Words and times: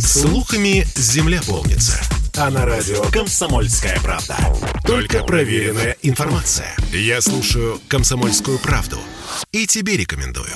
Слухами 0.00 0.86
земля 0.96 1.40
полнится. 1.46 2.00
А 2.36 2.50
на 2.50 2.64
радио 2.64 3.02
«Комсомольская 3.12 3.98
правда». 4.00 4.36
Только 4.84 5.22
проверенная 5.24 5.96
информация. 6.02 6.74
Я 6.90 7.20
слушаю 7.20 7.80
«Комсомольскую 7.86 8.58
правду» 8.58 8.98
и 9.52 9.66
тебе 9.66 9.98
рекомендую. 9.98 10.50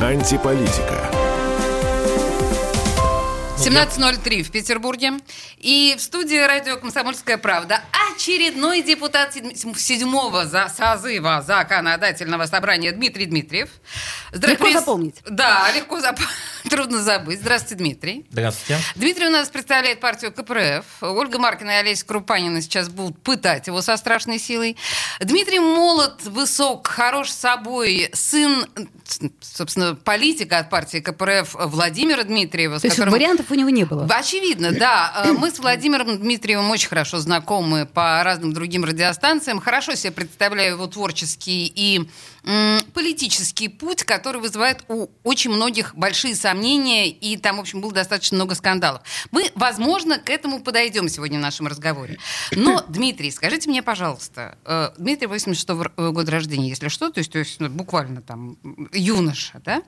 Антиполитика. 0.00 1.10
17.03 3.58 4.42
в 4.42 4.50
Петербурге. 4.50 5.12
И 5.58 5.94
в 5.96 6.02
студии 6.02 6.36
радио 6.36 6.76
«Комсомольская 6.76 7.38
правда» 7.38 7.82
очередной 8.14 8.82
депутат 8.82 9.34
седь- 9.34 9.78
седьмого 9.78 10.46
за 10.46 10.68
созыва 10.74 11.42
законодательного 11.46 12.46
собрания 12.46 12.92
Дмитрий 12.92 13.26
Дмитриев. 13.26 13.68
Легко 14.32 14.70
запомнить. 14.70 15.16
Да, 15.28 15.70
легко 15.74 16.00
запомнить. 16.00 16.28
Трудно 16.70 16.98
забыть. 17.02 17.40
Здравствуйте, 17.40 17.74
Дмитрий. 17.76 18.26
Здравствуйте. 18.30 18.80
Дмитрий 18.96 19.26
у 19.26 19.30
нас 19.30 19.48
представляет 19.48 20.00
партию 20.00 20.32
КПРФ. 20.32 20.84
Ольга 21.02 21.38
Маркина 21.38 21.70
и 21.70 21.74
Олеся 21.74 22.06
Крупанина 22.06 22.62
сейчас 22.62 22.88
будут 22.88 23.20
пытать 23.22 23.66
его 23.66 23.80
со 23.82 23.96
страшной 23.96 24.38
силой. 24.38 24.76
Дмитрий 25.20 25.58
молод, 25.58 26.22
высок, 26.24 26.86
хорош 26.86 27.30
собой, 27.30 28.10
сын, 28.14 28.66
собственно, 29.40 29.94
политика 29.94 30.58
от 30.58 30.70
партии 30.70 30.98
КПРФ 31.00 31.54
Владимира 31.54 32.22
Дмитриева. 32.24 32.80
То 32.80 32.86
есть 32.86 32.96
которым- 32.96 33.12
вариантов 33.12 33.46
у 33.50 33.54
него 33.54 33.68
не 33.70 33.84
было. 33.84 34.06
Очевидно, 34.10 34.72
да. 34.72 35.12
Э, 35.26 35.32
Мы 35.32 35.50
с 35.50 35.58
Владимиром 35.58 36.18
Дмитриевым 36.18 36.70
очень 36.70 36.88
хорошо 36.88 37.18
знакомы 37.18 37.86
по 37.86 38.03
разным 38.22 38.52
другим 38.52 38.84
радиостанциям. 38.84 39.60
Хорошо 39.60 39.94
себе 39.94 40.12
представляю 40.12 40.72
его 40.72 40.86
творческий 40.86 41.72
и 41.74 42.08
политический 42.92 43.68
путь, 43.68 44.04
который 44.04 44.40
вызывает 44.40 44.84
у 44.88 45.08
очень 45.22 45.50
многих 45.50 45.94
большие 45.94 46.34
сомнения, 46.34 47.08
и 47.08 47.38
там, 47.38 47.56
в 47.56 47.60
общем, 47.60 47.80
было 47.80 47.92
достаточно 47.92 48.36
много 48.36 48.54
скандалов. 48.54 49.00
Мы, 49.30 49.50
возможно, 49.54 50.18
к 50.18 50.28
этому 50.28 50.60
подойдем 50.60 51.08
сегодня 51.08 51.38
в 51.38 51.42
нашем 51.42 51.66
разговоре. 51.66 52.18
Но, 52.52 52.84
Дмитрий, 52.88 53.30
скажите 53.30 53.70
мне, 53.70 53.82
пожалуйста, 53.82 54.58
э, 54.66 54.90
Дмитрий 54.98 55.26
86 55.26 55.68
года 55.96 56.30
рождения, 56.30 56.68
если 56.68 56.88
что, 56.88 57.10
то 57.10 57.18
есть, 57.18 57.32
то 57.32 57.38
есть 57.38 57.60
ну, 57.60 57.70
буквально 57.70 58.20
там 58.20 58.58
юноша, 58.92 59.60
да? 59.64 59.82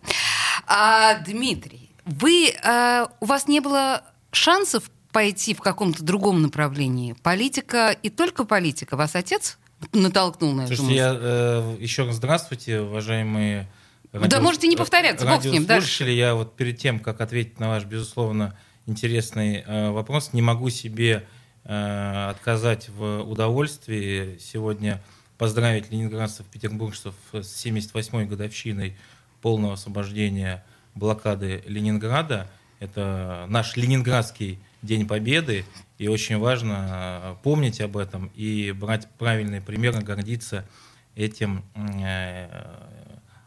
А, 0.67 1.15
Дмитрий, 1.19 1.91
вы, 2.07 2.49
э, 2.51 3.07
у 3.21 3.27
вас 3.27 3.49
не 3.49 3.61
было 3.61 4.03
шансов 4.33 4.91
пойти 5.17 5.55
в 5.55 5.63
каком-то 5.63 6.05
другом 6.05 6.43
направлении? 6.43 7.15
Политика 7.23 7.97
и 8.03 8.11
только 8.11 8.45
политика? 8.45 8.99
Вас 8.99 9.17
отец 9.17 9.57
натолкнул 9.95 10.53
на 10.53 10.65
эту 10.65 10.77
Слушайте, 10.77 11.05
мысль? 11.05 11.17
я 11.17 11.19
э, 11.19 11.77
еще 11.81 12.05
раз 12.05 12.17
здравствуйте, 12.17 12.83
уважаемые 12.83 13.67
Да 14.13 14.43
можете 14.43 14.69
не 14.69 14.77
повторяться, 14.77 15.25
бог 15.25 15.41
с 15.41 15.47
ним, 15.47 15.67
радиослушатели. 15.67 16.11
Я 16.11 16.35
вот 16.35 16.55
перед 16.55 16.77
тем, 16.77 17.01
как 17.01 17.23
ответить 17.23 17.59
на 17.59 17.69
ваш, 17.69 17.87
безусловно, 17.87 18.59
интересный 18.85 19.65
э, 19.67 19.91
вопрос, 19.91 20.35
не 20.35 20.43
могу 20.43 20.69
себе 20.69 21.27
э, 21.65 22.29
отказать 22.29 22.91
в 22.91 23.23
удовольствии 23.23 24.37
сегодня 24.39 25.03
поздравить 25.39 25.91
ленинградцев, 25.91 26.45
петербуржцев 26.45 27.15
с 27.33 27.65
78-й 27.65 28.27
годовщиной 28.27 28.99
полного 29.41 29.73
освобождения 29.73 30.63
блокады 30.95 31.65
Ленинграда. 31.67 32.51
Это 32.81 33.47
наш 33.49 33.77
Ленинградский 33.77 34.59
День 34.87 35.07
Победы, 35.07 35.65
и 35.99 36.09
очень 36.09 36.39
важно 36.39 36.87
э, 36.89 37.35
помнить 37.43 37.81
об 37.81 37.97
этом 37.97 38.31
и 38.35 38.73
брать 38.73 39.09
правильные 39.19 39.61
примеры, 39.61 40.01
гордиться 40.01 40.67
этим 41.15 41.65
э, 41.75 42.49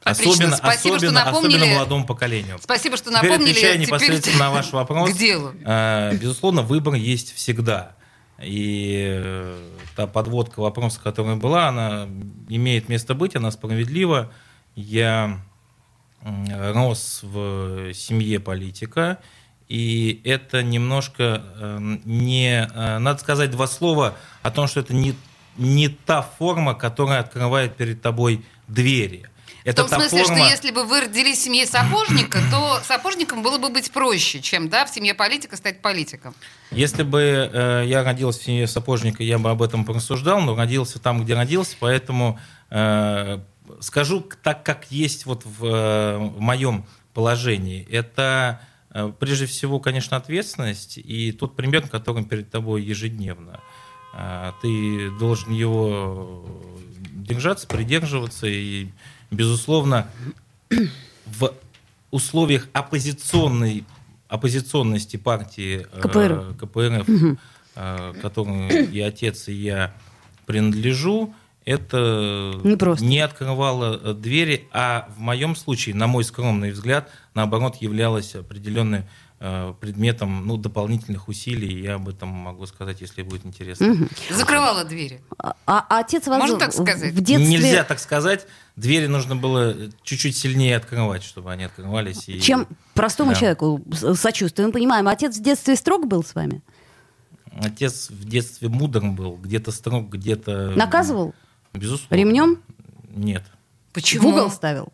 Отлично, 0.03 0.31
особенно, 0.31 0.57
спасибо, 0.57 0.97
что 0.97 1.07
особенно, 1.07 1.25
напомнили. 1.25 1.55
особенно 1.57 1.73
молодому 1.75 2.05
поколению. 2.05 2.57
Спасибо, 2.61 2.97
что 2.97 3.09
Теперь 3.11 3.29
напомнили. 3.31 3.51
отвечая 3.51 3.73
Теперь 3.73 3.87
непосредственно 3.87 4.39
на 4.39 4.51
ваш 4.51 4.71
вопрос. 4.71 5.11
К 5.11 5.17
делу. 5.17 5.53
Э, 5.65 6.15
Безусловно, 6.15 6.61
выбор 6.61 6.95
есть 6.95 7.33
всегда. 7.35 7.95
И 8.41 9.05
э, 9.21 9.69
та 9.95 10.07
подводка 10.07 10.61
вопроса, 10.61 10.99
которая 11.03 11.35
была, 11.35 11.67
она 11.67 12.07
имеет 12.47 12.87
место 12.89 13.13
быть, 13.13 13.35
она 13.35 13.51
справедлива. 13.51 14.31
Я 14.75 15.41
рос 16.23 17.19
в 17.23 17.93
семье 17.93 18.39
политика, 18.39 19.19
и 19.69 20.19
это 20.25 20.63
немножко 20.63 21.43
э, 21.59 21.77
не... 22.03 22.67
э, 22.73 22.97
Надо 22.97 23.19
сказать 23.19 23.51
два 23.51 23.67
слова 23.67 24.17
о 24.41 24.49
том, 24.51 24.67
что 24.67 24.79
это 24.79 24.95
не, 24.95 25.15
не 25.57 25.89
та 25.89 26.23
форма, 26.23 26.73
которая 26.73 27.19
открывает 27.19 27.75
перед 27.77 28.01
тобой 28.01 28.43
двери. 28.67 29.29
В 29.63 29.67
Это 29.67 29.81
том 29.83 29.89
та 29.89 29.95
смысле, 29.97 30.23
форма... 30.23 30.37
что 30.37 30.49
если 30.49 30.71
бы 30.71 30.85
вы 30.85 31.01
родились 31.01 31.37
в 31.37 31.43
семье 31.43 31.67
сапожника, 31.67 32.39
то 32.49 32.79
сапожником 32.83 33.43
было 33.43 33.59
бы 33.59 33.69
быть 33.69 33.91
проще, 33.91 34.41
чем 34.41 34.69
да, 34.69 34.85
в 34.85 34.89
семье 34.89 35.13
политика 35.13 35.55
стать 35.55 35.81
политиком. 35.81 36.33
Если 36.71 37.03
бы 37.03 37.19
э, 37.21 37.83
я 37.85 38.03
родился 38.03 38.39
в 38.39 38.43
семье 38.43 38.67
сапожника, 38.67 39.21
я 39.21 39.37
бы 39.37 39.51
об 39.51 39.61
этом 39.61 39.85
порассуждал, 39.85 40.41
но 40.41 40.55
родился 40.55 40.97
там, 40.97 41.23
где 41.23 41.35
родился, 41.35 41.75
поэтому 41.79 42.39
э, 42.71 43.39
скажу 43.81 44.27
так, 44.41 44.63
как 44.63 44.91
есть 44.91 45.27
вот 45.27 45.45
в, 45.45 45.63
э, 45.65 46.17
в 46.17 46.39
моем 46.39 46.85
положении. 47.13 47.87
Это 47.91 48.61
прежде 49.19 49.45
всего, 49.45 49.79
конечно, 49.79 50.17
ответственность 50.17 50.97
и 50.97 51.31
тот 51.31 51.55
пример, 51.55 51.87
который 51.87 52.23
перед 52.25 52.49
тобой 52.49 52.83
ежедневно. 52.83 53.59
Э, 54.13 54.51
ты 54.61 55.11
должен 55.19 55.53
его 55.53 56.45
держаться, 57.13 57.67
придерживаться 57.67 58.47
и, 58.47 58.89
безусловно, 59.31 60.09
в 61.25 61.53
условиях 62.11 62.67
оппозиционной 62.73 63.85
оппозиционности 64.27 65.17
партии 65.17 65.87
э, 65.91 66.01
КПРФ. 66.59 67.07
Э, 67.75 68.13
которой 68.21 68.85
и 68.85 68.99
отец, 68.99 69.47
и 69.47 69.53
я 69.53 69.93
принадлежу, 70.45 71.33
это 71.69 72.59
Непросто. 72.63 73.05
не 73.05 73.19
открывало 73.19 73.99
э, 74.01 74.13
двери, 74.13 74.67
а 74.71 75.07
в 75.15 75.19
моем 75.19 75.55
случае, 75.55 75.93
на 75.93 76.07
мой 76.07 76.23
скромный 76.23 76.71
взгляд, 76.71 77.11
наоборот, 77.35 77.75
являлось 77.75 78.33
определенным 78.33 79.03
э, 79.39 79.75
предметом 79.79 80.47
ну, 80.47 80.57
дополнительных 80.57 81.27
усилий. 81.27 81.79
Я 81.79 81.95
об 81.95 82.09
этом 82.09 82.29
могу 82.29 82.65
сказать, 82.65 83.01
если 83.01 83.21
будет 83.21 83.45
интересно. 83.45 83.95
Закрывала 84.31 84.83
двери. 84.83 85.21
А, 85.37 85.53
а 85.67 85.99
отец 85.99 86.25
вас 86.25 86.39
Можно 86.39 86.57
так 86.57 86.73
сказать? 86.73 87.13
в 87.13 87.21
детстве... 87.21 87.47
Нельзя 87.47 87.83
так 87.83 87.99
сказать. 87.99 88.47
Двери 88.75 89.05
нужно 89.05 89.35
было 89.35 89.75
чуть-чуть 90.01 90.35
сильнее 90.35 90.75
открывать, 90.75 91.21
чтобы 91.23 91.51
они 91.51 91.65
открывались. 91.65 92.27
И... 92.29 92.41
Чем 92.41 92.65
простому 92.95 93.33
Да. 93.33 93.37
человеку 93.37 93.83
сочувствуем, 94.15 94.71
понимаем. 94.71 95.07
Отец 95.07 95.37
в 95.37 95.43
детстве 95.43 95.75
строг 95.75 96.07
был 96.07 96.23
с 96.23 96.33
вами? 96.33 96.63
Отец 97.61 98.09
в 98.09 98.25
детстве 98.27 98.69
мудрым 98.69 99.15
был, 99.15 99.35
где-то 99.35 99.71
строг, 99.71 100.09
где-то... 100.09 100.71
Наказывал? 100.75 101.35
Безусловно. 101.73 102.15
Ремнем? 102.15 102.63
Нет. 103.09 103.43
Почему? 103.93 104.29
В 104.29 104.33
угол 104.33 104.51
ставил? 104.51 104.93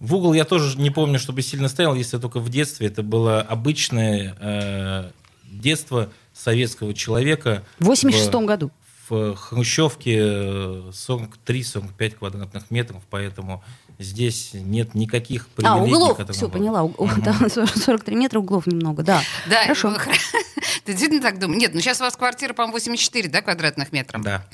В 0.00 0.14
угол 0.14 0.32
я 0.32 0.44
тоже 0.44 0.78
не 0.78 0.90
помню, 0.90 1.18
чтобы 1.18 1.42
сильно 1.42 1.68
стоял, 1.68 1.94
если 1.94 2.18
только 2.18 2.38
в 2.38 2.48
детстве. 2.50 2.86
Это 2.86 3.02
было 3.02 3.40
обычное 3.40 4.36
э, 4.38 5.10
детство 5.44 6.12
советского 6.32 6.94
человека. 6.94 7.64
В 7.80 7.86
86 7.86 8.32
году. 8.46 8.70
В 9.08 9.34
Хрущевке 9.34 10.18
э, 10.18 10.90
43-45 10.92 12.10
квадратных 12.10 12.70
метров, 12.70 13.02
поэтому 13.10 13.64
здесь 13.98 14.50
нет 14.54 14.94
никаких 14.94 15.46
А, 15.58 15.60
привилегий. 15.60 15.94
углов, 15.94 16.10
которые 16.12 16.34
все, 16.34 16.46
было. 16.48 16.52
поняла. 16.52 16.82
У- 16.84 16.94
у- 16.96 17.08
там 17.22 17.48
43 17.50 18.14
метра 18.16 18.38
углов 18.38 18.66
немного, 18.66 19.02
да. 19.02 19.20
Да, 19.48 19.62
Хорошо. 19.62 19.94
Ты 20.84 20.92
действительно 20.92 21.20
так 21.22 21.38
думаешь? 21.38 21.60
Нет, 21.60 21.74
ну 21.74 21.80
сейчас 21.80 22.00
у 22.00 22.04
вас 22.04 22.16
квартира, 22.16 22.54
по-моему, 22.54 22.74
84 22.74 23.28
да, 23.28 23.42
квадратных 23.42 23.92
метров. 23.92 24.22
Да. 24.22 24.44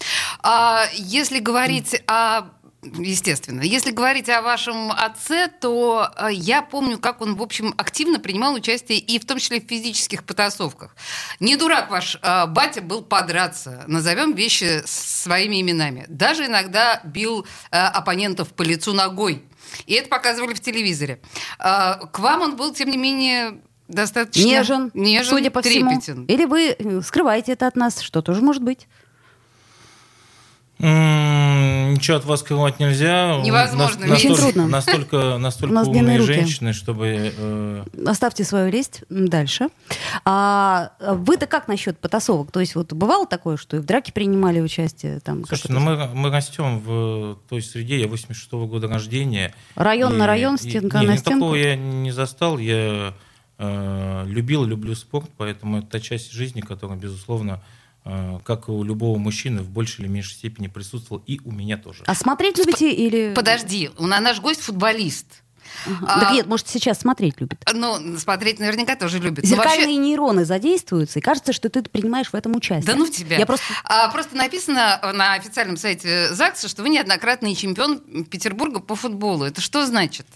А 0.42 0.86
если 0.94 1.38
говорить 1.38 2.00
о 2.06 2.42
Естественно. 2.98 3.62
Если 3.62 3.90
говорить 3.90 4.28
о 4.28 4.42
вашем 4.42 4.92
отце, 4.92 5.48
то 5.48 6.10
э, 6.16 6.28
я 6.32 6.62
помню, 6.62 6.98
как 6.98 7.20
он, 7.20 7.34
в 7.34 7.42
общем, 7.42 7.74
активно 7.76 8.18
принимал 8.18 8.54
участие 8.54 8.98
и 8.98 9.18
в 9.18 9.24
том 9.24 9.38
числе 9.38 9.60
в 9.60 9.64
физических 9.64 10.24
потасовках. 10.24 10.94
Не 11.40 11.56
дурак 11.56 11.90
ваш 11.90 12.18
э, 12.22 12.46
батя 12.46 12.82
был 12.82 13.02
подраться. 13.02 13.84
Назовем 13.86 14.34
вещи 14.34 14.82
своими 14.84 15.60
именами. 15.60 16.06
Даже 16.08 16.46
иногда 16.46 17.00
бил 17.04 17.46
э, 17.70 17.76
оппонентов 17.76 18.48
по 18.48 18.62
лицу 18.62 18.92
ногой. 18.92 19.42
И 19.86 19.94
это 19.94 20.08
показывали 20.08 20.54
в 20.54 20.60
телевизоре. 20.60 21.20
К 21.58 22.18
вам 22.18 22.42
он 22.42 22.56
был, 22.56 22.72
тем 22.72 22.90
не 22.90 22.98
менее, 22.98 23.60
достаточно 23.88 24.46
Нежен, 24.46 24.90
нежен 24.94 25.30
судя 25.36 25.50
по 25.50 25.62
трепетен. 25.62 26.00
всему. 26.00 26.24
Или 26.26 26.44
вы 26.44 27.02
скрываете 27.02 27.52
это 27.52 27.66
от 27.66 27.76
нас, 27.76 28.00
что 28.00 28.22
тоже 28.22 28.42
может 28.42 28.62
быть. 28.62 28.86
Ничего 30.78 32.16
от 32.16 32.24
вас 32.24 32.40
скрывать 32.40 32.80
нельзя. 32.80 33.40
Невозможно. 33.42 34.06
Нас- 34.06 34.18
Очень 34.18 34.30
настолько, 34.30 34.52
трудно. 34.52 34.68
Настолько, 34.68 35.38
настолько 35.38 35.88
умные 35.88 36.18
руки. 36.18 36.32
женщины, 36.32 36.72
чтобы... 36.72 37.32
э, 37.36 37.84
Оставьте 38.06 38.44
свою 38.44 38.70
лесть 38.70 39.02
дальше. 39.08 39.68
А 40.24 40.90
вы-то 41.00 41.46
как 41.46 41.68
насчет 41.68 41.98
потасовок? 41.98 42.50
То 42.50 42.60
есть 42.60 42.74
вот 42.74 42.92
бывало 42.92 43.26
такое, 43.26 43.56
что 43.56 43.76
и 43.76 43.80
в 43.80 43.84
драке 43.84 44.12
принимали 44.12 44.60
участие? 44.60 45.20
Там, 45.20 45.46
Слушайте, 45.46 45.72
ну 45.72 45.80
мы, 45.80 46.08
мы 46.12 46.30
растем 46.30 46.80
в 46.80 47.38
той 47.48 47.62
среде, 47.62 48.00
я 48.00 48.08
86 48.08 48.52
года 48.52 48.88
рождения. 48.88 49.54
Район 49.76 50.18
на 50.18 50.24
И- 50.24 50.26
район, 50.26 50.56
и- 50.56 50.58
стенка 50.58 50.98
не, 51.00 51.06
на 51.06 51.16
стенку? 51.16 51.40
такого 51.40 51.54
я 51.54 51.76
не 51.76 52.10
застал. 52.10 52.58
Я 52.58 53.14
э, 53.58 54.24
любил, 54.26 54.64
люблю 54.64 54.94
спорт, 54.96 55.30
поэтому 55.36 55.78
это 55.78 55.86
та 55.86 56.00
часть 56.00 56.32
жизни, 56.32 56.60
которая, 56.60 56.98
безусловно, 56.98 57.52
э, 57.52 57.83
как 58.44 58.68
и 58.68 58.70
у 58.70 58.82
любого 58.84 59.16
мужчины, 59.18 59.62
в 59.62 59.70
большей 59.70 60.04
или 60.04 60.08
меньшей 60.12 60.34
степени 60.34 60.68
присутствовала 60.68 61.22
и 61.26 61.40
у 61.44 61.50
меня 61.52 61.76
тоже. 61.78 62.04
А 62.06 62.14
смотреть 62.14 62.58
любите 62.58 62.90
или... 62.90 63.32
Подожди, 63.34 63.90
у 63.98 64.06
нас 64.06 64.20
наш 64.20 64.40
гость 64.40 64.60
футболист. 64.60 65.26
Ага. 65.86 66.06
А- 66.06 66.20
Так 66.20 66.32
нет, 66.34 66.46
может, 66.46 66.68
сейчас 66.68 67.00
смотреть 67.00 67.40
любит. 67.40 67.58
Ну, 67.72 68.18
смотреть 68.18 68.58
наверняка 68.60 68.94
тоже 68.96 69.18
любит. 69.18 69.44
Но 69.48 69.56
вообще- 69.56 69.70
Зеркальные 69.76 69.96
нейроны 69.96 70.44
задействуются, 70.44 71.18
и 71.18 71.22
кажется, 71.22 71.52
что 71.54 71.68
ты 71.70 71.82
принимаешь 71.82 72.28
в 72.28 72.34
этом 72.34 72.54
участие. 72.54 72.86
Да 72.92 72.94
ну 72.94 73.08
тебя. 73.08 73.38
Я 73.38 73.46
просто... 73.46 73.64
А, 73.84 74.08
просто 74.08 74.36
написано 74.36 75.00
на 75.14 75.34
официальном 75.34 75.76
сайте 75.78 76.32
ЗАГСа, 76.32 76.68
что 76.68 76.82
вы 76.82 76.90
неоднократный 76.90 77.54
чемпион 77.54 78.00
Петербурга 78.24 78.80
по 78.80 78.94
футболу. 78.94 79.44
Это 79.44 79.60
что 79.62 79.86
значит? 79.86 80.26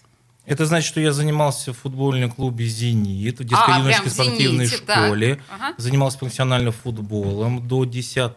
Это 0.49 0.65
значит, 0.67 0.89
что 0.89 1.01
я 1.01 1.13
занимался 1.13 1.73
в 1.73 1.79
футбольном 1.79 2.31
клубе 2.31 2.67
«Зенит», 2.67 3.39
в 3.39 3.41
А, 3.41 3.45
детско-юношеской 3.45 4.09
в 4.09 4.13
спортивной 4.13 4.67
«Зените», 4.67 4.77
школе. 4.77 5.41
Ага. 5.51 5.75
Занимался 5.77 6.19
профессионально 6.19 6.73
футболом 6.73 7.69
до 7.69 7.85
10 7.85 8.33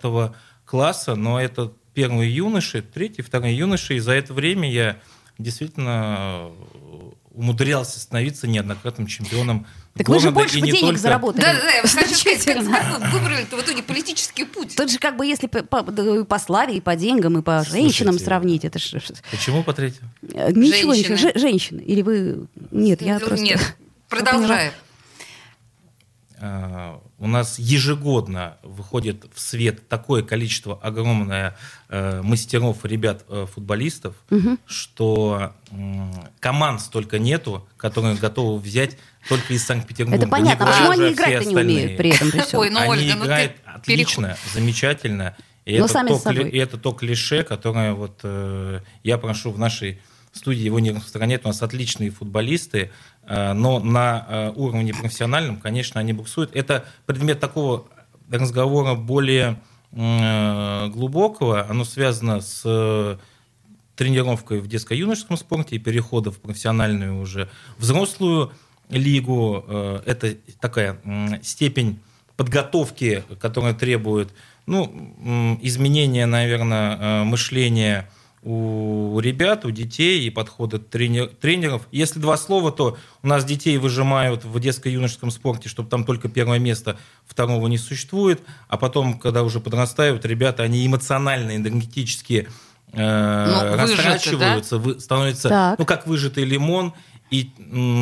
класса, 0.65 1.15
но 1.15 1.39
это 1.39 1.71
первые 1.93 2.35
юноши, 2.35 2.81
третий, 2.81 3.21
второй 3.21 3.53
юноши, 3.53 3.95
и 3.95 3.99
за 3.99 4.13
это 4.13 4.33
время 4.33 4.69
я 4.71 4.97
действительно 5.37 6.49
э, 6.49 7.10
умудрялся 7.33 7.99
становиться 7.99 8.47
неоднократным 8.47 9.07
чемпионом 9.07 9.65
Так 9.95 10.09
вы 10.09 10.15
же 10.19 10.31
города, 10.31 10.39
больше 10.41 10.55
денег 10.61 10.79
только- 10.81 10.99
заработали. 10.99 11.41
Да, 11.41 11.53
да, 11.53 11.59
да. 11.61 11.71
Я 11.71 11.81
хочу 11.81 12.15
сказать, 12.15 12.43
как, 12.45 12.63
Замечательно. 12.63 12.77
как 12.99 13.13
вы 13.13 13.19
выбрали-то 13.19 13.55
в 13.57 13.61
итоге 13.61 13.83
политический 13.83 14.43
путь? 14.45 14.75
Тут 14.75 14.91
же 14.91 14.99
как 14.99 15.15
бы 15.17 15.25
если 15.25 15.47
по, 15.47 15.63
по- 15.63 15.83
по 16.25 16.39
славе, 16.39 16.75
и 16.77 16.81
по 16.81 16.95
деньгам, 16.95 17.37
и 17.37 17.41
по 17.41 17.61
Слушайте, 17.63 17.81
женщинам 17.81 18.19
сравнить, 18.19 18.65
это 18.65 18.79
ж... 18.79 18.95
Почему 19.31 19.63
по 19.63 19.73
третьему? 19.73 20.09
э, 20.33 20.51
Ничего, 20.51 20.93
Женщины. 20.93 21.13
ничего. 21.13 21.15
Же- 21.17 21.39
женщины. 21.39 21.81
Или 21.81 22.01
вы... 22.01 22.47
Нет, 22.71 23.01
я 23.01 23.19
просто... 23.19 23.43
Нет, 23.43 23.75
продолжаем. 24.09 24.73
Э, 26.41 26.97
у 27.19 27.27
нас 27.27 27.59
ежегодно 27.59 28.57
выходит 28.63 29.25
в 29.31 29.39
свет 29.39 29.88
такое 29.88 30.23
количество 30.23 30.79
огромное 30.81 31.55
э, 31.88 32.21
мастеров, 32.23 32.83
ребят, 32.83 33.23
э, 33.29 33.45
футболистов, 33.53 34.15
что 34.65 35.53
м, 35.69 36.11
команд 36.39 36.81
столько 36.81 37.19
нету, 37.19 37.67
которые 37.77 38.15
готовы 38.15 38.59
взять 38.59 38.97
только 39.29 39.53
из 39.53 39.63
Санкт-Петербурга. 39.63 40.17
Это 40.17 40.27
понятно. 40.27 40.65
Не 40.65 40.71
почему 40.71 40.89
они 40.89 41.13
играть-то 41.13 41.49
не 41.49 41.55
умеют 41.55 41.91
остальные. 41.91 41.97
при 41.97 42.09
этом, 42.09 42.31
при 42.31 42.39
всем? 42.39 42.59
Ой, 42.59 42.69
ну, 42.71 42.79
Они 42.79 42.89
Ольга, 42.89 43.15
ну 43.17 43.25
играют 43.25 43.55
ты 43.55 43.69
отлично, 43.69 44.38
замечательно. 44.51 45.35
И 45.65 45.77
Но 45.77 45.85
это, 45.85 45.93
сами 45.93 46.07
то, 46.07 46.31
и 46.41 46.57
это 46.57 46.77
то 46.79 46.91
клише, 46.91 47.43
которое 47.43 47.93
вот, 47.93 48.19
э, 48.23 48.79
я 49.03 49.19
прошу 49.19 49.51
в 49.51 49.59
нашей 49.59 50.01
студии 50.33 50.63
его 50.63 50.79
не 50.79 50.91
распространять. 50.91 51.43
У 51.43 51.47
нас 51.47 51.61
отличные 51.61 52.09
футболисты, 52.09 52.91
э, 53.23 53.53
но 53.53 53.79
на 53.79 54.25
э, 54.27 54.51
уровне 54.55 54.93
профессиональном, 54.93 55.57
конечно, 55.57 55.99
они 55.99 56.13
буксуют. 56.13 56.55
Это 56.55 56.85
предмет 57.05 57.39
такого 57.39 57.85
разговора 58.29 58.95
более 58.95 59.59
э, 59.91 60.87
глубокого. 60.87 61.67
Оно 61.69 61.83
связано 61.83 62.41
с 62.41 63.19
тренировкой 63.95 64.61
в 64.61 64.67
детско-юношеском 64.67 65.37
спорте 65.37 65.75
и 65.75 65.79
перехода 65.79 66.31
в 66.31 66.39
профессиональную 66.39 67.19
уже 67.19 67.49
взрослую 67.77 68.51
лигу. 68.89 69.63
Это 70.05 70.35
такая 70.59 70.99
степень 71.43 71.99
подготовки, 72.35 73.23
которая 73.39 73.73
требует 73.73 74.33
ну, 74.65 75.59
изменения, 75.61 76.25
наверное, 76.25 77.23
мышления 77.25 78.09
у 78.43 79.19
ребят, 79.19 79.65
у 79.65 79.71
детей 79.71 80.25
и 80.25 80.29
подхода 80.31 80.79
тренер- 80.79 81.27
тренеров. 81.39 81.88
Если 81.91 82.19
два 82.19 82.38
слова, 82.38 82.71
то 82.71 82.97
у 83.21 83.27
нас 83.27 83.45
детей 83.45 83.77
выжимают 83.77 84.43
в 84.45 84.59
детско-юношеском 84.59 85.29
спорте, 85.29 85.69
чтобы 85.69 85.89
там 85.89 86.03
только 86.05 86.27
первое 86.27 86.57
место, 86.57 86.97
второго 87.25 87.67
не 87.67 87.77
существует, 87.77 88.41
а 88.67 88.77
потом, 88.77 89.19
когда 89.19 89.43
уже 89.43 89.59
подрастают, 89.59 90.25
ребята, 90.25 90.63
они 90.63 90.85
эмоционально, 90.85 91.55
энергетически 91.55 92.47
э, 92.93 93.45
Ну, 93.47 93.75
растрачиваются, 93.77 94.77
вы- 94.77 94.99
становятся, 94.99 95.49
Так. 95.49 95.79
ну, 95.79 95.85
как 95.85 96.07
выжатый 96.07 96.43
лимон, 96.43 96.93
и, 97.29 97.49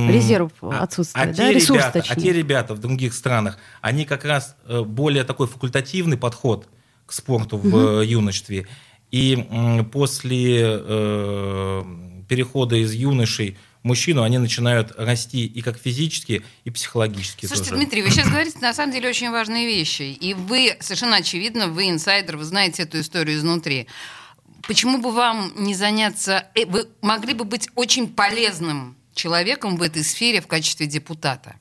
Резерв 0.10 0.52
а- 0.62 0.80
отсутствует, 0.84 1.24
а 1.30 1.38
да? 1.38 1.48
те 1.50 1.54
Ресурс, 1.54 1.80
ребята, 1.82 2.00
точнее. 2.00 2.14
А 2.16 2.20
те 2.20 2.34
ребята 2.34 2.74
в 2.74 2.80
других 2.80 3.14
странах, 3.14 3.60
они 3.82 4.06
как 4.06 4.26
раз 4.26 4.56
э, 4.66 4.82
более 4.82 5.24
такой 5.26 5.46
факультативный 5.48 6.18
подход 6.18 6.68
к 7.06 7.12
спорту 7.12 7.58
в 7.58 8.02
э, 8.02 8.06
юношестве. 8.08 8.68
И 9.12 9.86
после 9.92 10.62
э, 10.62 11.84
перехода 12.28 12.76
из 12.76 12.94
юношей 12.94 13.58
мужчину 13.82 14.24
они 14.24 14.38
начинают 14.38 14.94
расти 14.98 15.46
и 15.46 15.62
как 15.62 15.80
физически, 15.80 16.44
и 16.64 16.70
психологически 16.70 17.46
Слушайте, 17.46 17.72
тоже. 17.72 17.82
Дмитрий, 17.82 18.02
вы 18.04 18.12
сейчас 18.12 18.30
говорите 18.30 18.60
на 18.60 18.74
самом 18.74 18.94
деле 18.94 19.10
очень 19.10 19.32
важные 19.32 19.66
вещи. 19.66 20.04
И 20.04 20.34
вы, 20.34 20.78
совершенно 20.80 21.18
очевидно, 21.18 21.68
вы 21.68 21.90
инсайдер, 21.90 22.38
вы 22.38 22.44
знаете 22.44 22.84
эту 22.84 23.00
историю 23.00 23.38
изнутри. 23.38 23.88
Почему 24.68 25.00
бы 25.00 25.12
вам 25.12 25.54
не 25.56 25.74
заняться... 25.74 26.46
э, 26.54 26.66
Вы 26.66 26.88
могли 27.02 27.34
бы 27.34 27.46
быть 27.46 27.70
очень 27.76 28.08
полезным 28.08 28.96
человеком 29.16 29.78
в 29.78 29.82
этой 29.82 30.04
сфере 30.04 30.42
в 30.42 30.48
качестве 30.48 30.86
депутата. 30.86 31.56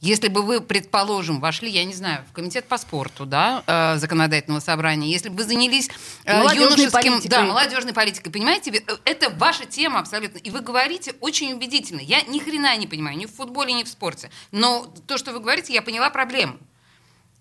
Если 0.00 0.28
бы 0.28 0.42
вы, 0.42 0.60
предположим, 0.60 1.40
вошли, 1.40 1.70
я 1.70 1.84
не 1.84 1.94
знаю, 1.94 2.24
в 2.30 2.32
комитет 2.32 2.66
по 2.66 2.78
спорту, 2.78 3.26
да, 3.26 3.64
э, 3.66 3.98
законодательного 3.98 4.60
собрания, 4.60 5.10
если 5.10 5.30
бы 5.30 5.36
вы 5.36 5.44
занялись 5.44 5.88
э, 6.24 6.38
Молодежной 6.38 6.64
юношеским, 6.64 7.12
политикой. 7.12 7.28
да, 7.28 7.42
молодежной 7.42 7.92
политикой, 7.92 8.30
понимаете, 8.30 8.70
Э, 8.86 8.96
это 9.04 9.30
ваша 9.30 9.64
тема 9.64 10.00
абсолютно, 10.00 10.38
и 10.38 10.50
вы 10.50 10.60
говорите 10.60 11.14
очень 11.20 11.52
убедительно. 11.52 12.00
Я 12.00 12.22
ни 12.22 12.38
хрена 12.38 12.76
не 12.76 12.86
понимаю, 12.86 13.16
ни 13.16 13.26
в 13.26 13.34
футболе, 13.34 13.72
ни 13.72 13.84
в 13.84 13.88
спорте, 13.88 14.30
но 14.52 14.92
то, 15.06 15.18
что 15.18 15.32
вы 15.32 15.40
говорите, 15.40 15.72
я 15.72 15.82
поняла 15.82 16.10
проблему. 16.10 16.56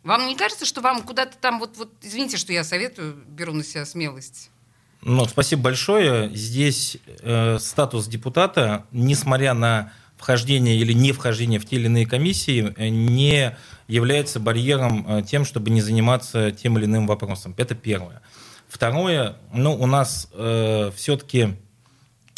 Вам 0.03 0.27
не 0.27 0.35
кажется, 0.35 0.65
что 0.65 0.81
вам 0.81 1.01
куда-то 1.01 1.37
там 1.37 1.59
вот, 1.59 1.77
вот, 1.77 1.89
извините, 2.01 2.37
что 2.37 2.53
я 2.53 2.63
советую, 2.63 3.15
беру 3.27 3.53
на 3.53 3.63
себя 3.63 3.85
смелость. 3.85 4.51
Ну, 5.01 5.25
спасибо 5.25 5.63
большое. 5.63 6.33
Здесь 6.35 6.97
э, 7.05 7.57
статус 7.59 8.07
депутата, 8.07 8.85
несмотря 8.91 9.53
на 9.53 9.91
вхождение 10.17 10.77
или 10.77 10.93
не 10.93 11.11
вхождение 11.11 11.59
в 11.59 11.65
те 11.65 11.75
или 11.77 11.85
иные 11.85 12.05
комиссии, 12.05 12.73
э, 12.77 12.89
не 12.89 13.55
является 13.87 14.39
барьером 14.39 15.05
э, 15.07 15.23
тем, 15.23 15.45
чтобы 15.45 15.69
не 15.69 15.81
заниматься 15.81 16.51
тем 16.51 16.77
или 16.77 16.85
иным 16.85 17.07
вопросом. 17.07 17.53
Это 17.57 17.75
первое. 17.75 18.21
Второе, 18.67 19.35
ну, 19.53 19.73
у 19.73 19.85
нас 19.85 20.27
э, 20.33 20.91
все-таки, 20.95 21.55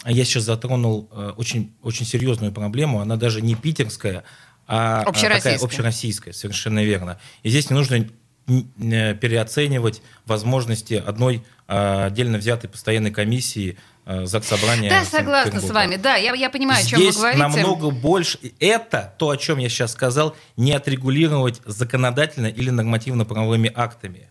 я 0.05 0.25
сейчас 0.25 0.43
затронул 0.43 1.09
э, 1.11 1.33
очень, 1.37 1.73
очень 1.81 2.05
серьезную 2.05 2.51
проблему, 2.51 2.99
она 2.99 3.15
даже 3.15 3.41
не 3.41 3.55
питерская, 3.55 4.23
а 4.67 5.01
а 5.01 5.01
Общероссийская. 5.03 5.53
такая 5.53 5.65
общероссийская, 5.65 6.33
совершенно 6.33 6.83
верно. 6.83 7.19
И 7.41 7.49
здесь 7.49 7.69
не 7.69 7.75
нужно 7.75 8.05
э, 8.47 9.15
переоценивать 9.15 10.01
возможности 10.25 10.95
одной 10.95 11.43
э, 11.67 12.05
отдельно 12.05 12.37
взятой 12.37 12.69
постоянной 12.69 13.11
комиссии 13.11 13.71
э, 13.71 13.77
Заксобрания. 14.23 14.89
Да, 14.89 15.03
согласна 15.03 15.59
с 15.59 15.69
вами. 15.69 15.97
Да, 15.97 16.15
я, 16.15 16.33
я 16.33 16.49
понимаю, 16.49 16.83
о 16.83 16.87
чем 16.87 16.99
Здесь 16.99 17.15
вы 17.15 17.33
говорите. 17.33 17.41
намного 17.41 17.89
больше. 17.89 18.39
Это 18.59 19.13
то, 19.17 19.29
о 19.29 19.37
чем 19.37 19.57
я 19.57 19.67
сейчас 19.67 19.91
сказал, 19.91 20.35
не 20.55 20.71
отрегулировать 20.71 21.61
законодательно 21.65 22.47
или 22.47 22.69
нормативно-правовыми 22.69 23.71
актами. 23.75 24.29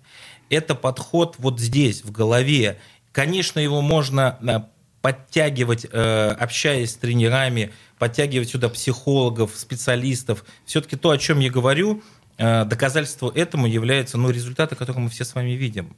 Это 0.48 0.74
подход 0.74 1.36
вот 1.38 1.60
здесь, 1.60 2.04
в 2.04 2.10
голове. 2.10 2.78
Конечно, 3.12 3.58
его 3.58 3.82
можно 3.82 4.38
э, 4.40 4.60
подтягивать, 5.02 5.86
э, 5.90 6.36
общаясь 6.38 6.92
с 6.92 6.94
тренерами, 6.94 7.72
подтягивать 7.98 8.50
сюда 8.50 8.68
психологов, 8.68 9.52
специалистов. 9.54 10.44
Все-таки 10.64 10.96
то, 10.96 11.10
о 11.10 11.18
чем 11.18 11.40
я 11.40 11.50
говорю, 11.50 12.02
э, 12.38 12.64
доказательство 12.64 13.30
этому 13.34 13.66
является 13.66 14.18
ну, 14.18 14.30
результаты, 14.30 14.74
которые 14.74 15.04
мы 15.04 15.10
все 15.10 15.24
с 15.24 15.34
вами 15.34 15.50
видим. 15.50 15.96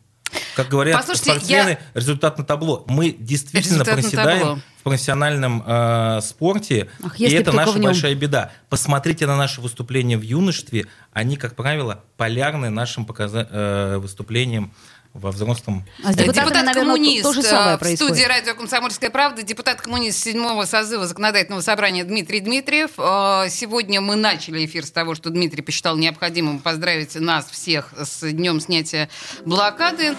Как 0.55 0.69
говорят 0.69 0.97
Послушайте, 0.97 1.31
спортсмены, 1.31 1.69
я- 1.71 1.79
результат 1.95 2.39
на 2.39 2.45
табло. 2.45 2.85
Мы 2.89 3.13
действительно 3.13 3.83
Результат 3.83 3.95
проседаем 3.95 4.63
в 4.81 4.83
профессиональном 4.83 5.63
э, 5.67 6.21
спорте, 6.23 6.89
Ах, 7.03 7.19
и 7.21 7.29
это 7.31 7.53
наша 7.53 7.79
большая 7.79 8.15
беда. 8.15 8.53
Посмотрите 8.69 9.27
на 9.27 9.37
наши 9.37 9.61
выступления 9.61 10.17
в 10.17 10.23
юношестве, 10.23 10.87
они, 11.13 11.37
как 11.37 11.55
правило, 11.55 12.03
полярны 12.17 12.71
нашим 12.71 13.05
показа- 13.07 13.49
э, 13.51 13.99
выступлениям 13.99 14.73
во 15.15 15.31
взрослом... 15.31 15.85
А 16.05 16.13
с 16.13 16.17
депутат-коммунист 16.17 17.23
то, 17.23 17.33
то 17.33 17.73
а, 17.73 17.79
в 17.79 17.97
студии 17.97 18.23
радио 18.23 18.55
«Комсомольская 18.55 19.11
правда», 19.11 19.43
депутат-коммунист 19.43 20.23
седьмого 20.23 20.65
созыва 20.65 21.07
законодательного 21.07 21.61
собрания 21.61 22.05
Дмитрий 22.05 22.41
Дмитриев. 22.41 22.91
А, 22.99 23.49
сегодня 23.49 24.01
мы 24.01 24.17
начали 24.17 24.65
эфир 24.65 24.87
с 24.87 24.91
того, 24.91 25.15
что 25.15 25.31
Дмитрий 25.31 25.63
посчитал 25.63 25.97
необходимым 25.97 26.61
поздравить 26.61 27.15
нас 27.17 27.47
всех 27.51 27.93
с 27.97 28.31
днем 28.31 28.61
снятия 28.61 29.09
блокады. 29.45 30.15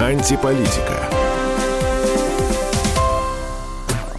Антиполитика. 0.00 1.08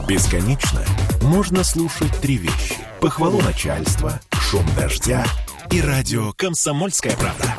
Бесконечно 0.08 0.84
можно 1.22 1.64
слушать 1.64 2.12
три 2.22 2.38
вещи. 2.38 2.87
Похвалу 3.08 3.42
начальства, 3.42 4.20
шум 4.34 4.66
дождя 4.76 5.26
и 5.72 5.80
радио 5.80 6.34
«Комсомольская 6.34 7.16
правда». 7.16 7.58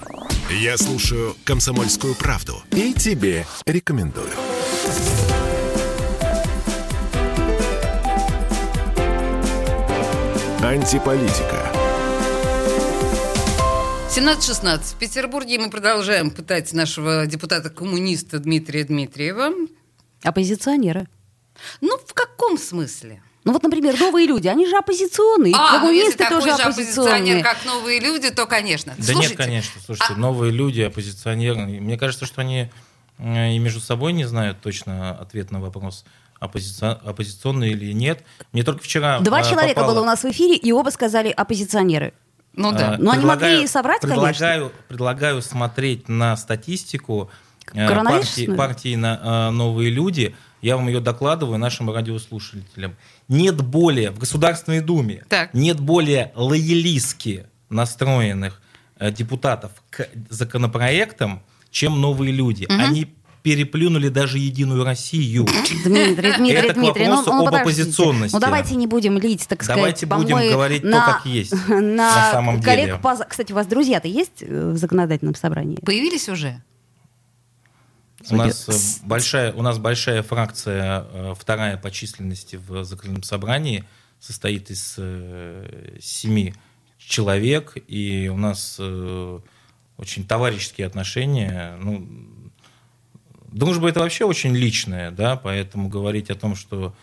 Я 0.50 0.76
слушаю 0.76 1.35
«Комсомольскую 1.47 2.14
правду» 2.14 2.62
и 2.71 2.93
тебе 2.93 3.47
рекомендую. 3.64 4.28
Антиполитика. 10.62 11.73
17.16. 14.11 14.81
В 14.83 14.99
Петербурге 14.99 15.59
мы 15.59 15.71
продолжаем 15.71 16.31
пытать 16.31 16.75
нашего 16.75 17.25
депутата-коммуниста 17.25 18.38
Дмитрия 18.38 18.85
Дмитриева. 18.85 19.52
Оппозиционеры. 20.23 21.09
Ну, 21.81 21.97
в 21.97 22.12
каком 22.12 22.59
смысле? 22.59 23.23
Ну 23.49 23.55
вот, 23.55 23.62
например, 23.62 23.99
новые 23.99 24.26
люди, 24.26 24.47
они 24.47 24.67
же 24.67 24.76
оппозиционные. 24.76 25.55
А, 25.57 25.78
ну 25.78 25.90
если 25.90 26.19
коммунисты 26.19 26.19
такой 26.19 26.40
тоже 26.43 26.57
же 26.59 26.62
оппозиционер, 26.64 27.43
как 27.43 27.64
новые 27.64 27.99
люди, 27.99 28.28
то, 28.28 28.45
конечно. 28.45 28.93
Да 28.99 29.02
Слушайте, 29.02 29.28
нет, 29.37 29.37
конечно. 29.38 29.81
Слушайте, 29.83 30.12
а- 30.14 30.19
новые 30.19 30.52
люди, 30.52 30.83
оппозиционеры. 30.83 31.57
Мне 31.57 31.97
кажется, 31.97 32.26
что 32.26 32.43
они 32.43 32.69
э, 33.17 33.52
и 33.55 33.59
между 33.59 33.81
собой 33.81 34.12
не 34.12 34.26
знают 34.26 34.61
точно 34.61 35.12
ответ 35.12 35.50
на 35.50 35.61
вопрос, 35.61 36.05
оппозицион- 36.43 36.99
оппозиционные 37.02 37.71
или 37.71 37.90
нет. 37.95 38.23
Мне 38.52 38.64
только 38.64 38.85
вчера 38.85 39.19
Два 39.21 39.40
э, 39.40 39.45
человека 39.49 39.81
попало- 39.81 39.95
было 39.95 40.02
у 40.02 40.05
нас 40.05 40.25
в 40.25 40.26
эфире, 40.26 40.55
и 40.55 40.71
оба 40.71 40.90
сказали 40.90 41.31
оппозиционеры. 41.31 42.12
Ну 42.52 42.73
да. 42.73 42.97
Э, 42.97 42.97
Ну, 42.99 43.11
они 43.12 43.25
могли 43.25 43.38
предлагаю- 43.38 43.62
и 43.62 43.67
соврать, 43.67 44.00
конечно. 44.02 44.23
предлагаю, 44.25 44.73
Предлагаю 44.88 45.40
смотреть 45.40 46.07
на 46.11 46.37
статистику 46.37 47.31
партии, 47.75 48.55
партии 48.55 48.95
на, 48.95 49.50
«Новые 49.52 49.88
люди». 49.88 50.37
Я 50.61 50.77
вам 50.77 50.88
ее 50.88 51.00
докладываю 51.00 51.59
нашим 51.59 51.91
радиослушателям. 51.91 52.97
Нет 53.29 53.57
более, 53.62 54.11
в 54.11 54.19
Государственной 54.19 54.81
Думе, 54.81 55.25
Так. 55.29 55.55
нет 55.55 55.81
более 55.81 56.33
лоялистски 56.35 57.47
настроенных 57.71 58.61
э, 58.99 59.11
депутатов 59.12 59.73
к 59.91 60.09
законопроектам, 60.31 61.43
чем 61.71 62.00
«Новые 62.00 62.33
люди». 62.33 62.67
Они 62.69 63.15
переплюнули 63.43 64.09
даже 64.09 64.38
«Единую 64.38 64.85
Россию». 64.85 65.47
Дмитрий, 65.85 66.33
Дмитрий, 66.37 66.50
Это 66.50 66.75
к 66.75 66.77
Дмитрий, 66.77 67.07
ну, 67.07 67.17
вопросу 67.17 67.38
ну, 67.38 67.47
об 67.47 67.55
оппозиционности. 67.55 68.35
Ну 68.35 68.41
давайте 68.41 68.75
не 68.75 68.87
будем 68.87 69.19
лить, 69.19 69.47
так 69.49 69.62
сказать, 69.62 69.77
Давайте 69.77 70.07
будем 70.07 70.37
говорить 70.50 70.83
то, 70.83 70.88
на, 70.88 71.05
как 71.05 71.27
есть, 71.27 71.53
на, 71.69 71.81
на 71.81 72.31
самом 72.33 72.61
коллег 72.61 72.87
деле. 72.87 72.99
по- 72.99 73.17
Кстати, 73.17 73.53
у 73.53 73.55
вас 73.55 73.67
друзья-то 73.67 74.09
есть 74.09 74.43
э, 74.43 74.71
в 74.73 74.77
законодательном 74.77 75.35
собрании? 75.35 75.77
Появились 75.85 76.29
уже? 76.29 76.62
У 78.30 78.37
нас, 78.37 79.00
большая, 79.04 79.52
у 79.52 79.62
нас 79.62 79.78
большая 79.78 80.22
фракция, 80.22 81.06
э, 81.12 81.34
вторая 81.38 81.76
по 81.76 81.90
численности 81.90 82.56
в 82.56 82.84
законодательном 82.84 83.22
собрании, 83.22 83.84
состоит 84.20 84.70
из 84.70 84.94
э, 84.98 85.96
семи 86.00 86.54
человек, 86.98 87.76
и 87.87 88.28
у 88.32 88.37
нас 88.37 88.76
э, 88.80 89.38
очень 89.96 90.26
товарищеские 90.26 90.87
отношения. 90.87 91.76
Ну, 91.80 92.08
дружба 93.52 93.88
это 93.88 94.00
вообще 94.00 94.25
очень 94.25 94.54
личное, 94.54 95.10
да, 95.10 95.37
поэтому 95.37 95.88
говорить 95.88 96.30
о 96.30 96.34
том, 96.34 96.56
что 96.56 96.94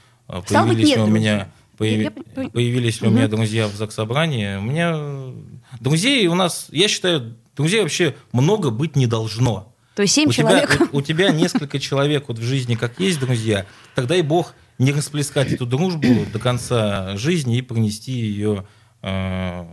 появились 0.72 0.90
у 1.04 1.08
меня 1.08 1.50
появи- 1.78 2.04
Я 2.44 2.50
появились 2.50 3.02
ли 3.02 3.08
у 3.08 3.12
меня 3.12 3.28
друзья 3.30 3.68
в 3.68 3.76
Заксобрании, 3.76 4.58
у 4.58 4.62
меня 4.62 5.34
друзей 5.80 6.28
у 6.28 6.36
нас, 6.36 6.68
я 6.72 6.88
считаю, 6.88 7.36
друзей 7.56 7.82
вообще 7.82 8.16
много 8.34 8.70
быть 8.70 8.96
не 8.96 9.08
должно. 9.08 9.72
То 9.96 10.02
есть 10.02 10.14
семь 10.14 10.30
У 10.30 10.34
тебя, 10.34 10.50
человек. 10.50 10.90
у, 10.92 10.98
у 10.98 11.02
тебя 11.02 11.30
несколько 11.30 11.80
человек 11.80 12.26
вот 12.28 12.38
в 12.38 12.44
жизни 12.44 12.76
как 12.76 13.00
есть 13.00 13.20
друзья, 13.20 13.66
тогда 13.96 14.16
и 14.16 14.22
Бог 14.22 14.54
не 14.78 14.92
расплескать 14.92 15.54
эту 15.54 15.66
дружбу 15.66 16.26
до 16.32 16.38
конца 16.40 17.16
жизни 17.16 17.58
и 17.58 17.62
принести 17.62 18.12
ее 18.12 18.68
э, 19.02 19.66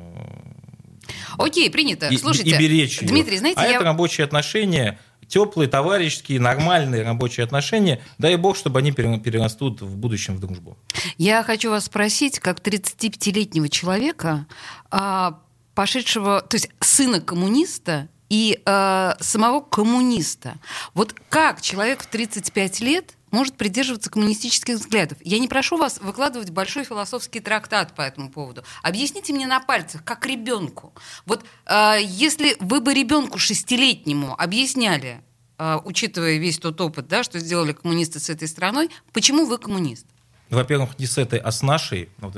Окей, 1.39 1.71
принято. 1.71 2.09
и, 2.09 2.17
Слушайте, 2.17 2.55
и 2.55 2.59
беречь 2.59 3.03
ее. 3.03 3.09
Дмитрий, 3.09 3.39
знаете, 3.39 3.61
а 3.61 3.67
я... 3.67 3.77
это 3.77 3.85
рабочие 3.85 4.25
отношения, 4.25 5.01
теплые, 5.27 5.69
товарищеские, 5.69 6.39
нормальные 6.39 7.03
рабочие 7.03 7.43
отношения. 7.43 8.01
Дай 8.19 8.37
Бог, 8.37 8.57
чтобы 8.57 8.79
они 8.79 8.93
пере- 8.93 9.19
перерастут 9.19 9.81
в 9.81 9.97
будущем 9.97 10.37
в 10.37 10.41
дружбу. 10.41 10.77
Я 11.19 11.43
хочу 11.43 11.71
вас 11.71 11.87
спросить, 11.87 12.39
как 12.39 12.61
35-летнего 12.61 13.69
человека, 13.69 14.47
а, 14.91 15.41
пошедшего, 15.75 16.43
то 16.43 16.57
есть 16.57 16.69
сына 16.81 17.21
коммуниста 17.21 18.09
и 18.33 18.63
а, 18.65 19.15
самого 19.21 19.61
коммуниста, 19.61 20.55
вот 20.95 21.15
как 21.29 21.61
человек 21.61 22.03
в 22.03 22.07
35 22.07 22.81
лет 22.81 23.13
может 23.31 23.59
придерживаться 23.59 24.09
коммунистических 24.09 24.77
взглядов? 24.77 25.19
Я 25.21 25.39
не 25.39 25.49
прошу 25.49 25.77
вас 25.77 25.99
выкладывать 26.01 26.49
большой 26.49 26.85
философский 26.85 27.41
трактат 27.41 27.95
по 27.95 28.01
этому 28.01 28.31
поводу. 28.31 28.65
Объясните 28.83 29.35
мне 29.35 29.47
на 29.47 29.61
пальцах, 29.61 30.03
как 30.03 30.25
ребенку. 30.25 30.95
Вот 31.27 31.45
а, 31.67 31.97
если 31.97 32.57
вы 32.59 32.81
бы 32.81 32.95
ребенку 32.95 33.37
шестилетнему 33.37 34.35
объясняли, 34.41 35.21
а, 35.59 35.83
учитывая 35.85 36.39
весь 36.39 36.59
тот 36.59 36.81
опыт, 36.81 37.09
да, 37.09 37.25
что 37.25 37.39
сделали 37.39 37.75
коммунисты 37.75 38.19
с 38.19 38.31
этой 38.31 38.49
страной, 38.49 38.89
почему 39.13 39.45
вы 39.45 39.59
коммунист? 39.59 40.07
Во-первых, 40.49 40.99
не 40.99 41.05
с 41.05 41.19
этой, 41.19 41.39
а 41.39 41.53
с 41.53 41.61
нашей. 41.61 42.09
Э, 42.23 42.31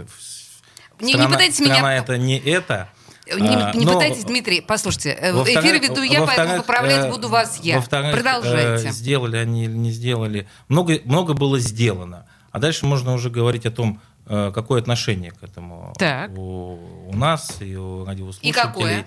Не- 1.00 1.06
не 1.06 1.12
страна, 1.12 1.28
пытайтесь 1.30 1.60
меня- 1.60 1.74
страна 1.74 1.94
это 1.94 2.18
не 2.18 2.36
это. 2.40 2.90
Не, 3.26 3.48
А, 3.56 3.72
не 3.74 3.86
но- 3.86 3.94
пытайтесь, 3.94 4.24
Дмитрий, 4.24 4.60
послушайте, 4.60 5.16
э, 5.18 5.32
эфир 5.32 5.80
веду 5.80 6.02
я, 6.02 6.26
поэтому 6.26 6.58
поправлять 6.58 7.06
э, 7.06 7.10
буду 7.10 7.28
вас 7.28 7.58
я. 7.62 7.80
Продолжайте. 7.80 8.88
э, 8.88 8.92
сделали 8.92 9.38
они 9.38 9.64
или 9.64 9.72
не 9.72 9.90
сделали. 9.92 10.46
Много, 10.68 11.00
много 11.04 11.32
было 11.32 11.58
сделано. 11.58 12.26
А 12.50 12.58
дальше 12.58 12.84
можно 12.86 13.14
уже 13.14 13.30
говорить 13.30 13.64
о 13.66 13.70
том, 13.70 14.00
какое 14.26 14.80
отношение 14.80 15.32
к 15.32 15.42
этому 15.42 15.92
Так. 15.98 16.30
У, 16.36 16.78
у 17.08 17.16
нас 17.16 17.60
и 17.60 17.74
у 17.76 18.04
радиослушателей. 18.04 18.50
И 18.50 18.52
какое 18.52 19.06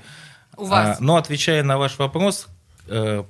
у 0.57 0.65
А, 0.65 0.69
вас? 0.69 0.99
но 0.99 1.15
отвечая 1.17 1.61
на 1.63 1.77
ваш 1.77 1.97
вопрос, 1.99 2.47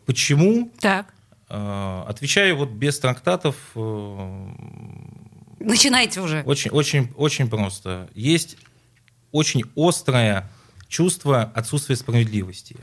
почему, 0.05 0.71
Так, 0.79 1.13
отвечаю 1.49 2.57
вот 2.57 2.69
без 2.69 2.99
трактатов, 2.99 3.55
начинайте 5.59 6.21
уже. 6.21 6.43
очень, 6.45 6.71
очень, 6.71 7.11
очень 7.15 7.49
просто. 7.49 8.09
Есть 8.13 8.57
очень 9.31 9.63
острое 9.75 10.49
чувство 10.87 11.43
отсутствия 11.43 11.95
справедливости. 11.95 12.77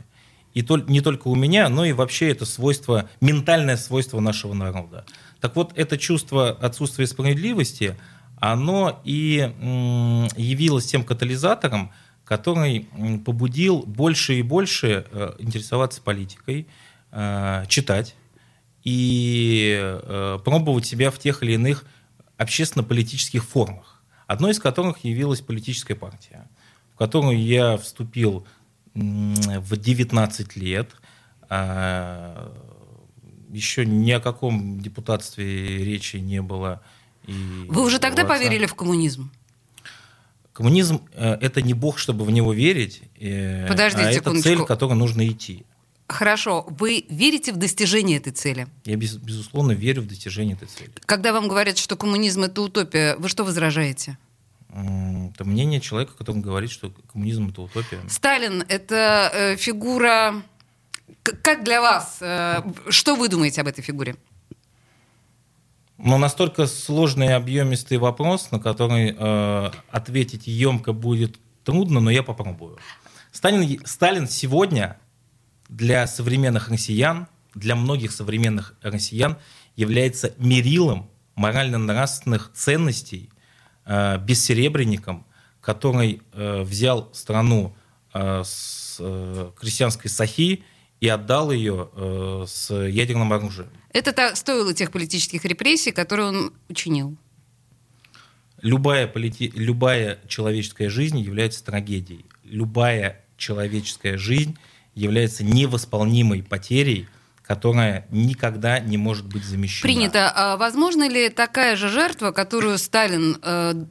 И 0.53 0.63
тол- 0.63 0.89
не 0.89 1.01
только 1.01 1.29
у 1.29 1.35
меня, 1.35 1.69
но 1.69 1.85
и 1.85 1.93
вообще 1.93 2.31
это 2.31 2.45
свойство, 2.45 3.09
ментальное 3.21 3.77
свойство 3.77 4.21
нашего 4.21 4.55
народа. 4.55 5.05
Так 5.41 5.57
вот, 5.57 5.73
это 5.77 5.99
чувство 5.99 6.51
отсутствия 6.51 7.07
справедливости, 7.07 7.97
оно 8.39 9.01
и 9.05 9.53
явилось 10.37 10.87
тем 10.87 11.05
катализатором, 11.05 11.93
который 12.25 12.89
побудил 13.25 13.83
больше 13.83 14.35
и 14.35 14.43
больше 14.43 15.07
э, 15.11 15.35
интересоваться 15.39 16.01
политикой, 16.01 16.67
э, 17.11 17.65
читать 17.69 18.15
и 18.83 19.79
э, 19.81 20.39
пробовать 20.45 20.87
себя 20.87 21.11
в 21.11 21.19
тех 21.19 21.43
или 21.43 21.53
иных 21.53 21.85
общественно-политических 22.37 23.45
формах, 23.45 24.03
одной 24.27 24.53
из 24.53 24.59
которых 24.59 25.05
явилась 25.05 25.41
политическая 25.41 25.95
партия, 25.95 26.49
в 26.95 26.99
которую 26.99 27.43
я 27.43 27.77
вступил 27.77 28.47
в 28.95 29.77
19 29.77 30.57
лет. 30.57 30.91
А, 31.49 32.53
Еще 33.53 33.85
ни 33.87 34.11
о 34.11 34.21
каком 34.21 34.81
депутатстве 34.81 35.79
речи 35.85 36.17
не 36.17 36.43
было. 36.43 36.83
И 37.27 37.33
Вы 37.69 37.83
уже 37.83 37.99
тогда 37.99 38.23
отца. 38.23 38.35
поверили 38.35 38.67
в 38.67 38.75
коммунизм? 38.75 39.31
Коммунизм 40.53 41.01
э, 41.15 41.35
это 41.41 41.63
не 41.63 41.75
бог, 41.75 41.99
чтобы 41.99 42.25
в 42.25 42.31
него 42.31 42.53
верить, 42.53 43.03
э, 43.19 43.67
Подождите 43.67 44.07
а 44.07 44.11
это 44.11 44.19
секундочку. 44.21 44.49
цель, 44.49 44.59
к 44.61 44.67
которой 44.67 44.95
нужно 44.95 45.27
идти. 45.29 45.65
Хорошо, 46.09 46.67
вы 46.69 47.05
верите 47.09 47.53
в 47.53 47.57
достижение 47.57 48.19
этой 48.19 48.33
цели? 48.33 48.67
Я 48.85 48.97
без- 48.97 49.17
безусловно 49.17 49.73
верю 49.73 50.03
в 50.03 50.07
достижение 50.07 50.55
этой 50.55 50.69
цели. 50.69 50.91
Когда 51.07 51.33
вам 51.33 51.49
говорят, 51.49 51.79
что 51.79 51.97
коммунизм 51.97 52.43
это 52.45 52.61
утопия, 52.63 53.17
вы 53.17 53.29
что 53.29 53.43
возражаете? 53.45 54.17
Это 54.75 55.45
мнение 55.45 55.81
человека, 55.81 56.15
который 56.19 56.41
говорит, 56.41 56.71
что 56.71 56.93
коммунизм 57.13 57.49
это 57.49 57.63
утопия. 57.63 58.01
Сталин 58.09 58.65
это 58.69 59.31
э, 59.33 59.57
фигура. 59.57 60.43
Как 61.23 61.63
для 61.63 61.81
вас? 61.81 62.19
э, 62.21 62.63
что 62.89 63.15
вы 63.15 63.29
думаете 63.29 63.61
об 63.61 63.69
этой 63.69 63.83
фигуре? 63.83 64.17
Но 65.97 66.19
настолько 66.19 66.67
сложный 66.67 67.29
и 67.29 67.31
объемистый 67.31 67.99
вопрос, 67.99 68.51
на 68.51 68.59
который 68.59 69.15
э, 69.17 69.71
ответить 69.91 70.49
емко 70.49 70.93
будет 70.93 71.39
трудно, 71.63 72.01
но 72.01 72.11
я 72.11 72.25
попробую. 72.25 72.79
Сталин, 73.31 73.81
Сталин 73.87 74.29
сегодня 74.29 74.99
для 75.69 76.07
современных 76.09 76.69
россиян, 76.69 77.29
для 77.55 77.77
многих 77.77 78.11
современных 78.11 78.75
россиян 78.83 79.37
является 79.77 80.35
мерилом 80.39 81.09
морально-нравственных 81.37 82.51
ценностей, 82.55 83.31
бессеребренником, 83.87 85.27
который 85.61 86.23
э, 86.33 86.63
взял 86.63 87.09
страну 87.13 87.75
э, 88.13 88.43
с 88.45 88.97
э, 89.01 89.51
крестьянской 89.59 90.11
сахи 90.11 90.63
и 91.01 91.09
отдал 91.09 91.51
ее 91.51 91.89
э, 91.95 92.45
с 92.47 92.75
ядерным 92.75 93.33
оружием. 93.33 93.69
Это 93.93 94.35
стоило 94.37 94.75
тех 94.75 94.91
политических 94.91 95.45
репрессий, 95.45 95.93
которые 95.93 96.29
он 96.29 96.53
учинил. 96.69 97.17
Любая, 98.61 99.07
полити... 99.07 99.53
Любая 99.55 100.19
человеческая 100.29 100.89
жизнь 100.89 101.19
является 101.19 101.65
трагедией. 101.65 102.25
Любая 102.45 103.25
человеческая 103.37 104.17
жизнь 104.17 104.57
является 104.95 105.45
невосполнимой 105.45 106.43
потерей, 106.43 107.09
которая 107.47 108.07
никогда 108.11 108.81
не 108.81 108.97
может 108.97 109.27
быть 109.27 109.45
замещена. 109.45 109.83
Принято. 109.83 110.33
А 110.35 110.57
возможно 110.57 111.09
ли 111.09 111.29
такая 111.29 111.77
же 111.77 111.89
жертва, 111.89 112.31
которую 112.33 112.79
Сталин 112.79 113.39
э, 113.43 113.85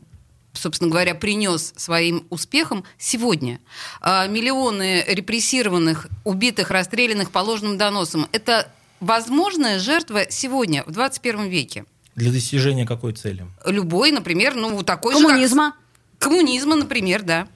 собственно 0.53 0.89
говоря, 0.89 1.15
принес 1.15 1.74
своим 1.75 2.25
успехом 2.29 2.83
сегодня. 2.98 3.60
А, 4.01 4.27
миллионы 4.27 5.03
репрессированных, 5.07 6.07
убитых, 6.24 6.69
расстрелянных 6.69 7.31
по 7.31 7.39
ложным 7.39 7.77
доносам. 7.77 8.27
Это 8.31 8.72
возможная 9.00 9.79
жертва 9.79 10.29
сегодня, 10.29 10.83
в 10.86 10.91
21 10.91 11.48
веке. 11.50 11.86
Для 12.15 12.31
достижения 12.31 12.86
какой 12.86 13.13
цели? 13.13 13.45
Любой, 13.65 14.12
например, 14.12 14.55
ну 14.55 14.83
такой 14.83 15.13
Коммунизма. 15.15 15.65
же... 15.65 15.72
Как... 16.19 16.29
Коммунизма, 16.29 16.75
например, 16.75 17.24
да. 17.24 17.48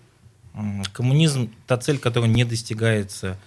Коммунизм– 0.91 1.51
та 1.67 1.77
цель, 1.77 1.99
которая 1.99 2.29
не 2.29 2.43
достигается 2.43 3.37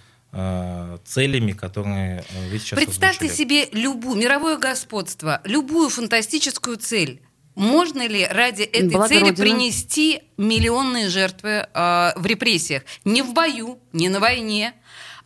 целями, 1.03 1.51
которые 1.51 2.23
э, 2.29 2.49
вы 2.49 2.59
сейчас 2.59 2.79
Представьте 2.79 3.25
озвучили. 3.25 3.65
себе 3.65 3.69
любую, 3.73 4.15
мировое 4.17 4.57
господство, 4.57 5.41
любую 5.43 5.89
фантастическую 5.89 6.77
цель. 6.77 7.21
Можно 7.55 8.07
ли 8.07 8.25
ради 8.25 8.63
этой 8.63 8.89
Благо 8.89 9.09
цели 9.09 9.29
Родина. 9.29 9.35
принести 9.35 10.23
миллионные 10.37 11.09
жертвы 11.09 11.67
э, 11.73 12.11
в 12.15 12.25
репрессиях? 12.25 12.83
Не 13.03 13.21
в 13.23 13.33
бою, 13.33 13.77
не 13.91 14.07
на 14.07 14.21
войне, 14.21 14.73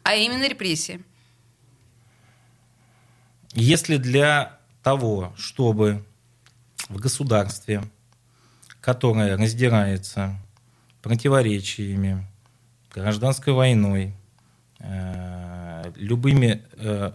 а 0.02 0.16
именно 0.16 0.48
репрессии. 0.48 1.04
Если 3.54 3.98
для 3.98 4.60
того, 4.82 5.34
чтобы 5.38 6.04
в 6.90 6.98
государстве, 7.00 7.84
которое 8.82 9.38
раздирается 9.38 10.36
противоречиями, 11.02 12.26
гражданской 12.94 13.54
войной, 13.54 14.14
э, 14.86 15.92
любыми 15.96 16.64
э, 16.78 17.12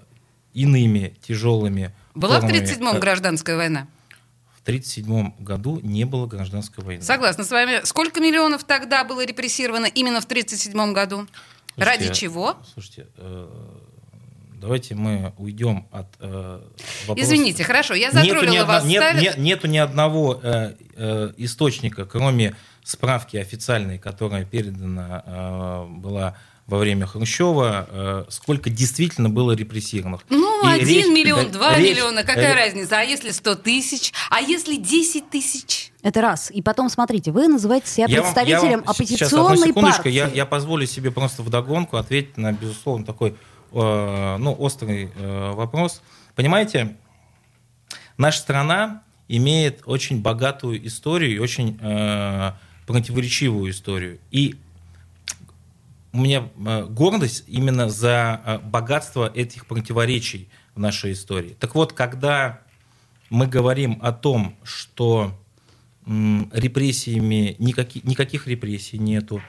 иными 0.52 1.14
тяжелыми 1.26 1.92
Была 2.14 2.40
формами, 2.40 2.58
в 2.58 2.62
1937-м 2.62 2.96
э, 2.96 2.98
гражданская 2.98 3.56
война? 3.56 3.86
В 4.54 4.62
1937 4.62 5.44
году 5.44 5.80
не 5.82 6.04
было 6.04 6.26
гражданской 6.26 6.84
войны. 6.84 7.02
Согласна 7.02 7.44
с 7.44 7.50
вами. 7.50 7.80
Сколько 7.84 8.20
миллионов 8.20 8.64
тогда 8.64 9.04
было 9.04 9.24
репрессировано 9.24 9.86
именно 9.86 10.20
в 10.20 10.24
1937 10.24 10.92
году? 10.92 11.26
Слушайте, 11.74 12.04
Ради 12.04 12.14
чего? 12.14 12.56
Слушайте, 12.74 13.06
э, 13.16 13.48
давайте 14.60 14.94
мы 14.94 15.32
уйдем 15.38 15.86
от 15.90 16.08
э, 16.20 16.60
вопроса. 17.06 17.26
Извините, 17.26 17.64
хорошо, 17.64 17.94
я 17.94 18.10
затроллила 18.10 18.52
нету 18.52 18.66
вас. 18.66 18.84
Нет, 18.84 19.14
нет, 19.20 19.38
нету 19.38 19.66
ни 19.66 19.78
одного 19.78 20.40
э, 20.42 20.74
э, 20.94 21.32
источника, 21.38 22.04
кроме 22.04 22.54
справки 22.84 23.36
официальной, 23.36 23.98
которая 23.98 24.44
передана 24.44 25.22
э, 25.24 25.86
была 25.88 26.36
во 26.70 26.78
время 26.78 27.04
Хрущева, 27.04 27.88
э, 27.90 28.24
сколько 28.28 28.70
действительно 28.70 29.28
было 29.28 29.52
репрессированных. 29.52 30.20
Ну, 30.30 30.68
и 30.68 30.72
один 30.72 30.86
речь, 30.86 31.06
миллион, 31.06 31.50
два 31.50 31.76
речь, 31.76 31.96
миллиона, 31.96 32.22
какая 32.22 32.54
речь, 32.54 32.74
разница? 32.74 33.00
А 33.00 33.02
если 33.02 33.32
сто 33.32 33.56
тысяч? 33.56 34.12
А 34.30 34.40
если 34.40 34.76
десять 34.76 35.28
тысяч? 35.30 35.92
Это 36.02 36.20
раз. 36.20 36.50
И 36.52 36.62
потом, 36.62 36.88
смотрите, 36.88 37.32
вы 37.32 37.48
называете 37.48 37.88
себя 37.88 38.06
я 38.08 38.22
представителем 38.22 38.60
вам, 38.60 38.70
я 38.70 38.76
вам, 38.78 38.88
оппозиционной 38.88 39.72
сейчас, 39.72 39.96
партии. 39.96 40.10
Я, 40.10 40.28
я 40.28 40.46
позволю 40.46 40.86
себе 40.86 41.10
просто 41.10 41.42
вдогонку 41.42 41.96
ответить 41.96 42.36
на, 42.36 42.52
безусловно, 42.52 43.04
такой 43.04 43.34
э, 43.72 44.36
ну, 44.38 44.54
острый 44.56 45.10
э, 45.16 45.52
вопрос. 45.52 46.02
Понимаете, 46.36 46.96
наша 48.16 48.38
страна 48.38 49.02
имеет 49.26 49.82
очень 49.86 50.22
богатую 50.22 50.86
историю 50.86 51.34
и 51.34 51.38
очень 51.38 51.78
э, 51.82 52.52
противоречивую 52.86 53.72
историю. 53.72 54.20
И 54.30 54.54
у 56.12 56.18
меня 56.18 56.48
э, 56.64 56.84
гордость 56.84 57.44
именно 57.46 57.88
за 57.88 58.40
э, 58.44 58.58
богатство 58.58 59.30
этих 59.34 59.66
противоречий 59.66 60.48
в 60.74 60.80
нашей 60.80 61.12
истории. 61.12 61.56
Так 61.58 61.74
вот, 61.74 61.92
когда 61.92 62.60
мы 63.28 63.46
говорим 63.46 63.98
о 64.02 64.12
том, 64.12 64.56
что 64.64 65.32
репрессиями 66.06 67.54
никаких, 67.58 68.02
никаких 68.04 68.48
репрессий 68.48 68.98
нету, 68.98 69.40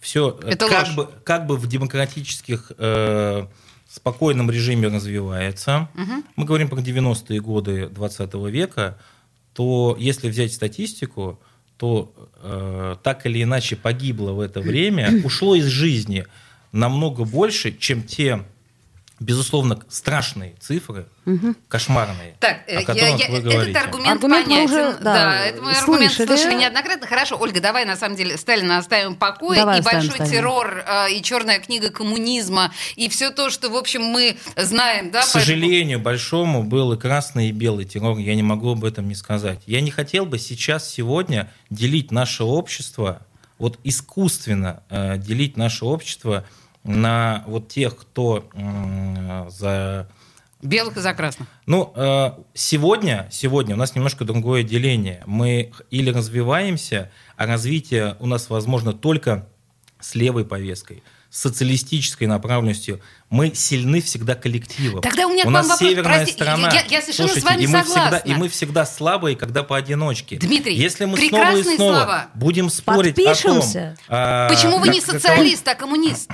все 0.00 0.38
э, 0.42 0.50
Это 0.50 0.68
как, 0.68 0.94
бы, 0.94 1.08
как 1.24 1.46
бы 1.46 1.56
в 1.56 1.66
демократических 1.66 2.72
э, 2.78 3.46
спокойном 3.88 4.50
режиме 4.50 4.88
развивается. 4.88 5.88
Угу. 5.94 6.24
Мы 6.36 6.44
говорим 6.44 6.68
про 6.68 6.80
90-е 6.80 7.40
годы 7.40 7.88
20 7.88 8.34
века, 8.50 8.98
то 9.54 9.96
если 9.98 10.28
взять 10.28 10.52
статистику, 10.52 11.40
то 11.78 12.12
э, 12.42 12.96
так 13.02 13.24
или 13.24 13.42
иначе 13.42 13.76
погибло 13.76 14.32
в 14.32 14.40
это 14.40 14.60
время, 14.60 15.22
ушло 15.24 15.54
из 15.54 15.66
жизни 15.66 16.26
намного 16.72 17.24
больше, 17.24 17.72
чем 17.72 18.02
те 18.02 18.44
безусловно, 19.20 19.80
страшные 19.88 20.54
цифры, 20.60 21.06
угу. 21.26 21.54
кошмарные, 21.68 22.36
так, 22.40 22.62
о 22.68 22.82
которых 22.82 23.20
я, 23.20 23.30
вы 23.30 23.40
говорите. 23.40 23.70
Этот 23.70 23.84
аргумент, 23.84 24.08
аргумент 24.08 24.46
понятен. 24.46 24.64
Уже, 24.64 24.92
да, 25.00 25.14
да, 25.14 25.46
это 25.46 25.62
мы 25.62 25.72
аргумент 25.72 26.12
слышали 26.12 26.54
неоднократно. 26.54 27.06
Хорошо, 27.06 27.36
Ольга, 27.38 27.60
давай 27.60 27.84
на 27.84 27.96
самом 27.96 28.16
деле 28.16 28.36
Сталина 28.36 28.78
оставим 28.78 29.14
в 29.14 29.18
покое. 29.18 29.60
Давай 29.60 29.80
и 29.80 29.82
большой 29.82 30.10
Сталина. 30.10 30.34
террор, 30.34 30.84
э, 30.86 31.12
и 31.12 31.22
черная 31.22 31.58
книга 31.58 31.90
коммунизма, 31.90 32.72
и 32.96 33.08
все 33.08 33.30
то, 33.30 33.50
что, 33.50 33.70
в 33.70 33.76
общем, 33.76 34.02
мы 34.02 34.38
знаем. 34.56 35.10
Да, 35.10 35.22
К 35.22 35.24
сожалению, 35.24 35.98
большому 35.98 36.62
был 36.62 36.92
и 36.92 36.98
красный, 36.98 37.48
и 37.48 37.52
белый 37.52 37.84
террор. 37.84 38.18
Я 38.18 38.34
не 38.34 38.42
могу 38.42 38.72
об 38.72 38.84
этом 38.84 39.08
не 39.08 39.14
сказать. 39.14 39.60
Я 39.66 39.80
не 39.80 39.90
хотел 39.90 40.26
бы 40.26 40.38
сейчас, 40.38 40.88
сегодня 40.88 41.50
делить 41.70 42.12
наше 42.12 42.44
общество, 42.44 43.22
вот 43.58 43.78
искусственно 43.82 44.82
э, 44.88 45.18
делить 45.18 45.56
наше 45.56 45.84
общество 45.84 46.44
на 46.88 47.44
вот 47.46 47.68
тех, 47.68 47.96
кто 47.96 48.48
за... 49.50 50.08
Белых 50.60 50.96
и 50.96 51.00
за 51.00 51.14
красных. 51.14 51.46
Ну, 51.66 51.92
э, 51.94 52.32
сегодня, 52.52 53.28
сегодня 53.30 53.76
у 53.76 53.78
нас 53.78 53.94
немножко 53.94 54.24
другое 54.24 54.64
деление. 54.64 55.22
Мы 55.24 55.70
или 55.90 56.10
развиваемся, 56.10 57.12
а 57.36 57.46
развитие 57.46 58.16
у 58.18 58.26
нас 58.26 58.50
возможно 58.50 58.92
только 58.92 59.46
с 60.00 60.16
левой 60.16 60.44
повесткой 60.44 61.04
с 61.30 61.42
социалистической 61.42 62.26
направленностью, 62.26 63.00
мы 63.28 63.54
сильны 63.54 64.00
всегда 64.00 64.34
коллективом. 64.34 65.02
Тогда 65.02 65.26
у 65.26 65.30
меня 65.30 65.44
у 65.46 65.50
нас 65.50 65.68
вопрос, 65.68 65.90
северная 65.90 66.16
прости, 66.20 66.32
страна. 66.32 66.70
Я, 66.72 66.80
я 66.88 67.02
совершенно 67.02 67.28
Слушайте, 67.28 67.40
с 67.40 67.44
вами 67.44 67.62
и 67.62 67.66
мы 67.66 67.78
согласна. 67.84 68.18
Всегда, 68.18 68.18
и 68.18 68.34
мы 68.34 68.48
всегда 68.48 68.86
слабые, 68.86 69.36
когда 69.36 69.62
поодиночке. 69.62 70.38
Дмитрий, 70.38 70.74
Если 70.74 71.04
мы 71.04 71.18
снова 71.18 71.56
и 71.56 71.62
снова 71.62 71.76
слова. 71.76 72.26
будем 72.34 72.70
спорить 72.70 73.14
Подпишемся. 73.14 73.96
о 74.06 74.10
том... 74.10 74.16
А, 74.16 74.48
Почему 74.48 74.78
вы 74.78 74.88
не 74.88 75.02
социалист, 75.02 75.68
а 75.68 75.74
коммунист? 75.74 76.30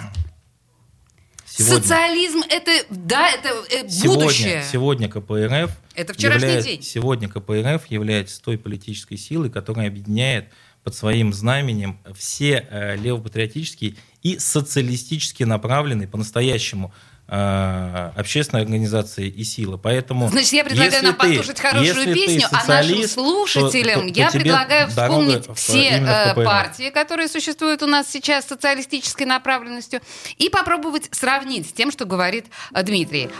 Сегодня. 1.56 1.82
Социализм 1.82 2.42
это, 2.48 2.84
да, 2.90 3.30
это 3.30 3.50
э, 3.70 3.82
будущее. 4.04 4.64
Сегодня, 4.72 5.08
сегодня 5.08 5.08
КПРФ 5.08 5.70
это 5.94 6.12
вчерашний 6.12 6.48
является, 6.48 6.68
день. 6.68 6.82
Сегодня 6.82 7.28
КПРФ 7.28 7.86
является 7.86 8.42
той 8.42 8.58
политической 8.58 9.16
силой, 9.16 9.50
которая 9.50 9.86
объединяет 9.86 10.48
под 10.82 10.96
своим 10.96 11.32
знаменем 11.32 12.00
все 12.16 12.66
э, 12.68 12.96
левопатриотические 12.96 13.94
и 14.24 14.36
социалистически 14.40 15.44
направленные 15.44 16.08
по-настоящему 16.08 16.92
общественной 17.26 18.62
организации 18.62 19.28
и 19.28 19.44
силы. 19.44 19.78
Поэтому, 19.78 20.28
Значит, 20.28 20.52
я 20.52 20.64
предлагаю 20.64 21.02
нам 21.04 21.14
ты, 21.14 21.28
послушать 21.28 21.60
хорошую 21.60 22.14
песню, 22.14 22.46
а 22.52 22.66
нашим 22.66 23.08
слушателям 23.08 24.00
то, 24.00 24.06
то, 24.08 24.12
то 24.12 24.20
я 24.20 24.30
предлагаю 24.30 24.88
вспомнить 24.88 25.46
все 25.54 25.88
э, 25.88 26.34
партии, 26.34 26.90
которые 26.90 27.28
существуют 27.28 27.82
у 27.82 27.86
нас 27.86 28.10
сейчас 28.10 28.44
с 28.44 28.48
социалистической 28.48 29.26
направленностью, 29.26 30.00
и 30.36 30.50
попробовать 30.50 31.08
сравнить 31.12 31.68
с 31.68 31.72
тем, 31.72 31.90
что 31.90 32.04
говорит 32.04 32.46
э, 32.74 32.82
Дмитрий. 32.82 33.30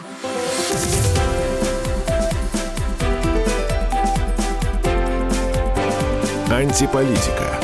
Антиполитика. 6.51 7.64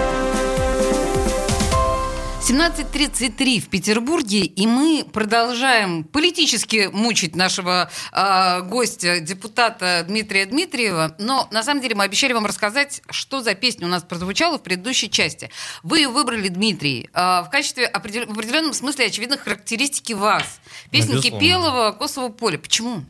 17.33 2.41 3.59
в 3.59 3.69
Петербурге, 3.69 4.39
и 4.39 4.65
мы 4.65 5.05
продолжаем 5.13 6.03
политически 6.03 6.89
мучить 6.91 7.35
нашего 7.35 7.91
э, 8.11 8.61
гостя, 8.63 9.19
депутата 9.19 10.03
Дмитрия 10.07 10.47
Дмитриева. 10.47 11.15
Но 11.19 11.47
на 11.51 11.61
самом 11.61 11.83
деле 11.83 11.93
мы 11.93 12.03
обещали 12.03 12.33
вам 12.33 12.47
рассказать, 12.47 13.03
что 13.11 13.43
за 13.43 13.53
песня 13.53 13.85
у 13.85 13.91
нас 13.91 14.01
прозвучала 14.01 14.57
в 14.57 14.63
предыдущей 14.63 15.11
части. 15.11 15.51
Вы 15.83 15.99
ее 15.99 16.07
выбрали, 16.07 16.47
Дмитрий, 16.47 17.11
э, 17.13 17.19
в 17.43 17.49
качестве 17.51 17.85
определ... 17.85 18.25
в 18.25 18.31
определенном 18.31 18.73
смысле 18.73 19.05
очевидных 19.05 19.41
характеристики 19.41 20.13
вас. 20.13 20.61
Песня 20.89 21.17
Безусловно. 21.17 21.39
Кипелова 21.39 21.91
«Косово 21.91 22.29
поле». 22.29 22.57
Почему? 22.57 23.03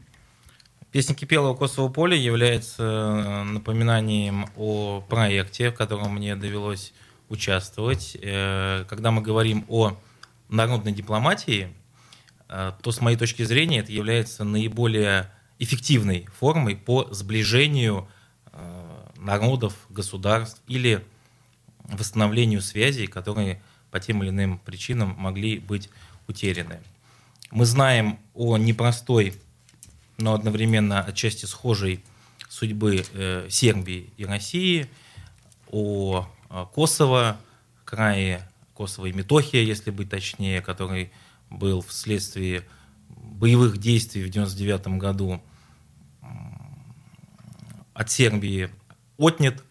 Песня 0.91 1.15
Кипелова 1.15 1.55
«Косово 1.55 1.87
поле» 1.87 2.17
является 2.17 2.83
э, 2.83 3.43
напоминанием 3.43 4.49
о 4.57 4.99
проекте, 5.07 5.69
в 5.69 5.75
котором 5.75 6.15
мне 6.15 6.35
довелось 6.35 6.91
участвовать. 7.31 8.17
Э, 8.21 8.85
Когда 8.87 9.11
мы 9.11 9.21
говорим 9.21 9.65
о 9.69 9.97
народной 10.49 10.91
дипломатии, 10.91 11.73
э, 12.49 12.73
то, 12.81 12.91
с 12.91 12.99
моей 12.99 13.17
точки 13.17 13.43
зрения, 13.43 13.79
это 13.79 13.91
является 13.91 14.43
наиболее 14.43 15.31
эффективной 15.57 16.27
формой 16.37 16.75
по 16.75 17.07
сближению 17.11 18.07
э, 18.51 19.07
народов, 19.17 19.73
государств 19.89 20.61
или 20.67 21.03
восстановлению 21.83 22.61
связей, 22.61 23.07
которые 23.07 23.61
по 23.91 23.99
тем 23.99 24.23
или 24.23 24.29
иным 24.29 24.59
причинам 24.59 25.15
могли 25.17 25.59
быть 25.59 25.89
утеряны. 26.27 26.79
Мы 27.49 27.65
знаем 27.65 28.19
о 28.33 28.57
непростой, 28.57 29.35
но 30.17 30.33
одновременно 30.33 31.01
отчасти 31.01 31.45
схожей 31.45 32.03
судьбы 32.47 33.03
Сербии 33.49 34.09
и 34.17 34.25
России, 34.25 34.87
о 35.69 36.27
Косово, 36.73 37.37
крае 37.85 38.47
Косово 38.73 39.07
и 39.07 39.13
Метохия, 39.13 39.61
если 39.61 39.91
быть 39.91 40.09
точнее, 40.09 40.61
который 40.61 41.11
был 41.49 41.81
вследствие 41.81 42.63
боевых 43.09 43.77
действий 43.77 44.23
в 44.23 44.29
1999 44.29 44.99
году 44.99 45.41
от 47.93 48.09
Сербии 48.09 48.69
отнят. 49.17 49.63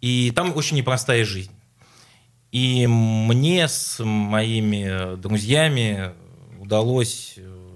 И 0.00 0.32
там 0.34 0.56
очень 0.56 0.76
непростая 0.76 1.24
жизнь. 1.24 1.52
И 2.50 2.86
мне 2.86 3.66
с 3.68 4.04
моими 4.04 5.16
друзьями 5.16 6.12
удалось 6.60 7.34
э, 7.36 7.70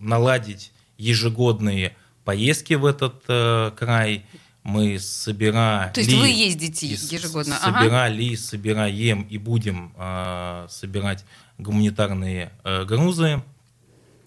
наладить 0.00 0.72
ежегодные 0.98 1.96
поездки 2.24 2.74
в 2.74 2.84
этот 2.84 3.22
э, 3.28 3.70
край. 3.76 4.26
Мы 4.66 4.98
собирали... 4.98 5.92
То 5.92 6.00
есть 6.00 6.12
вы 6.12 6.26
ездите 6.26 6.88
ежегодно? 6.88 7.56
Ага. 7.62 7.78
Собирали, 7.78 8.34
собираем 8.34 9.22
и 9.22 9.38
будем 9.38 9.92
э, 9.96 10.66
собирать 10.68 11.24
гуманитарные 11.56 12.50
э, 12.64 12.84
грузы, 12.84 13.44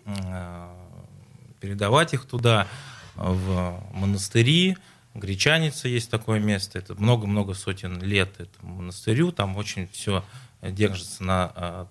э, 0.05 0.69
передавать 1.59 2.13
их 2.13 2.23
туда, 2.23 2.67
в 3.15 3.83
монастыри. 3.91 4.77
Гречаница 5.13 5.89
есть 5.89 6.09
такое 6.09 6.39
место. 6.39 6.79
Это 6.79 6.95
много-много 6.95 7.53
сотен 7.53 8.01
лет 8.01 8.39
этому 8.39 8.75
монастырю. 8.75 9.33
Там 9.33 9.57
очень 9.57 9.89
все 9.91 10.23
держится 10.61 11.21
на 11.21 11.51
э, 11.53 11.85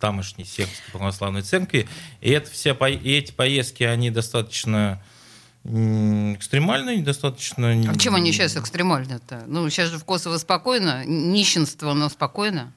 тамошней 0.00 0.44
сербской 0.44 0.90
православной 0.90 1.42
церкви. 1.42 1.86
И, 2.20 2.30
это 2.30 2.50
все, 2.50 2.74
и 2.88 3.12
эти 3.12 3.30
поездки, 3.30 3.84
они 3.84 4.10
достаточно 4.10 5.00
м, 5.64 6.34
экстремальные, 6.34 7.02
достаточно... 7.02 7.70
А 7.90 7.96
чем 7.98 8.14
они 8.14 8.32
сейчас 8.32 8.56
экстремально-то? 8.56 9.44
Ну, 9.46 9.68
сейчас 9.70 9.90
же 9.90 9.98
в 9.98 10.04
Косово 10.04 10.38
спокойно, 10.38 11.04
нищенство, 11.06 11.94
но 11.94 12.08
спокойно. 12.08 12.72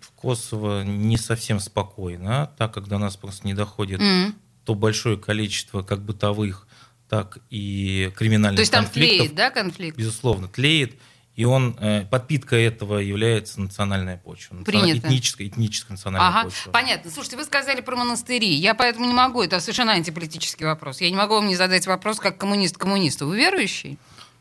В 0.00 0.24
Kosovo 0.26 0.84
не 0.84 1.16
совсем 1.16 1.60
спокойно, 1.60 2.50
так 2.58 2.74
как 2.74 2.88
до 2.88 2.98
нас 2.98 3.16
просто 3.16 3.46
не 3.46 3.54
доходит 3.54 4.00
М. 4.00 4.34
то 4.64 4.74
большое 4.74 5.16
количество 5.16 5.82
как 5.82 6.02
бытовых, 6.02 6.66
так 7.08 7.38
и 7.50 8.12
криминальных 8.16 8.56
То 8.58 8.60
есть 8.60 8.72
там 8.72 8.84
конфликтов. 8.84 9.18
тлеет, 9.18 9.34
да, 9.34 9.50
конфликт? 9.50 9.96
Безусловно, 9.98 10.48
тлеет. 10.48 10.94
И 11.40 11.44
он, 11.46 11.74
э, 11.80 12.04
подпитка 12.04 12.54
этого 12.54 12.98
является 12.98 13.62
национальная 13.62 14.18
почва. 14.18 14.56
Принято. 14.56 14.98
Этническая, 14.98 15.46
этническая 15.46 15.96
национальная 15.96 16.28
Ага, 16.28 16.44
почва. 16.44 16.70
понятно. 16.70 17.10
Слушайте, 17.10 17.38
вы 17.38 17.44
сказали 17.44 17.80
про 17.80 17.96
монастыри. 17.96 18.52
Я 18.52 18.74
поэтому 18.74 19.06
не 19.06 19.14
могу, 19.14 19.40
это 19.40 19.58
совершенно 19.58 19.92
антиполитический 19.92 20.66
вопрос. 20.66 21.00
Я 21.00 21.08
не 21.08 21.16
могу 21.16 21.36
вам 21.36 21.48
не 21.48 21.56
задать 21.56 21.86
вопрос 21.86 22.20
как 22.20 22.36
коммунист 22.36 22.76
коммунисту. 22.76 23.26
Вы 23.26 23.38
верующий? 23.38 23.96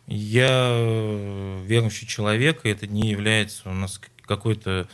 Я 0.07 0.49
э, 0.49 1.63
верующий 1.65 2.05
человек, 2.05 2.65
и 2.65 2.69
это 2.69 2.85
не 2.85 3.09
является 3.09 3.69
у 3.69 3.73
нас 3.73 4.01
какой-то 4.25 4.89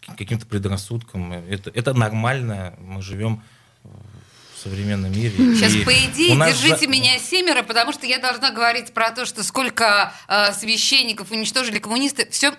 каким-то 0.00 0.46
предрассудком. 0.46 1.32
Это, 1.34 1.70
это 1.70 1.94
нормально, 1.94 2.74
мы 2.80 3.00
живем 3.00 3.44
современном 4.64 5.12
мире. 5.12 5.32
Сейчас, 5.54 5.72
И 5.74 5.84
по 5.84 5.92
идее, 5.92 6.36
держите 6.36 6.78
за- 6.78 6.86
меня 6.86 7.18
семеро, 7.18 7.62
потому 7.62 7.92
что 7.92 8.06
я 8.06 8.18
должна 8.18 8.50
говорить 8.50 8.92
про 8.92 9.10
то, 9.10 9.26
что 9.26 9.42
сколько 9.44 10.12
э, 10.28 10.52
священников 10.54 11.30
уничтожили 11.30 11.78
коммунисты. 11.78 12.26
Все, 12.30 12.54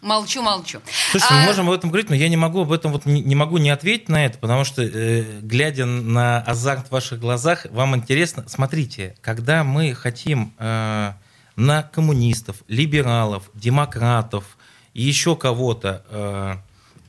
молчу, 0.00 0.40
молчу. 0.42 0.80
Слушайте, 1.10 1.34
А, 1.34 1.40
мы 1.40 1.46
можем 1.46 1.68
об 1.68 1.74
этом 1.74 1.90
говорить, 1.90 2.08
но 2.08 2.16
я 2.16 2.28
не 2.28 2.36
могу 2.38 2.62
об 2.62 2.72
этом 2.72 2.92
вот 2.92 3.04
не, 3.06 3.20
не 3.20 3.34
могу 3.34 3.58
не 3.58 3.68
ответить 3.70 4.08
на 4.08 4.24
это, 4.24 4.38
потому 4.38 4.64
что 4.64 4.82
э, 4.82 5.40
глядя 5.42 5.84
на 5.86 6.40
азарт 6.40 6.88
в 6.88 6.90
ваших 6.92 7.20
глазах, 7.20 7.66
вам 7.70 7.94
интересно. 7.94 8.44
Смотрите, 8.48 9.14
когда 9.20 9.62
мы 9.62 9.94
хотим 9.94 10.54
э, 10.58 11.12
на 11.56 11.82
коммунистов, 11.82 12.56
либералов, 12.68 13.50
демократов 13.54 14.56
и 14.94 15.02
еще 15.02 15.36
кого-то 15.36 16.02
э, 16.08 16.54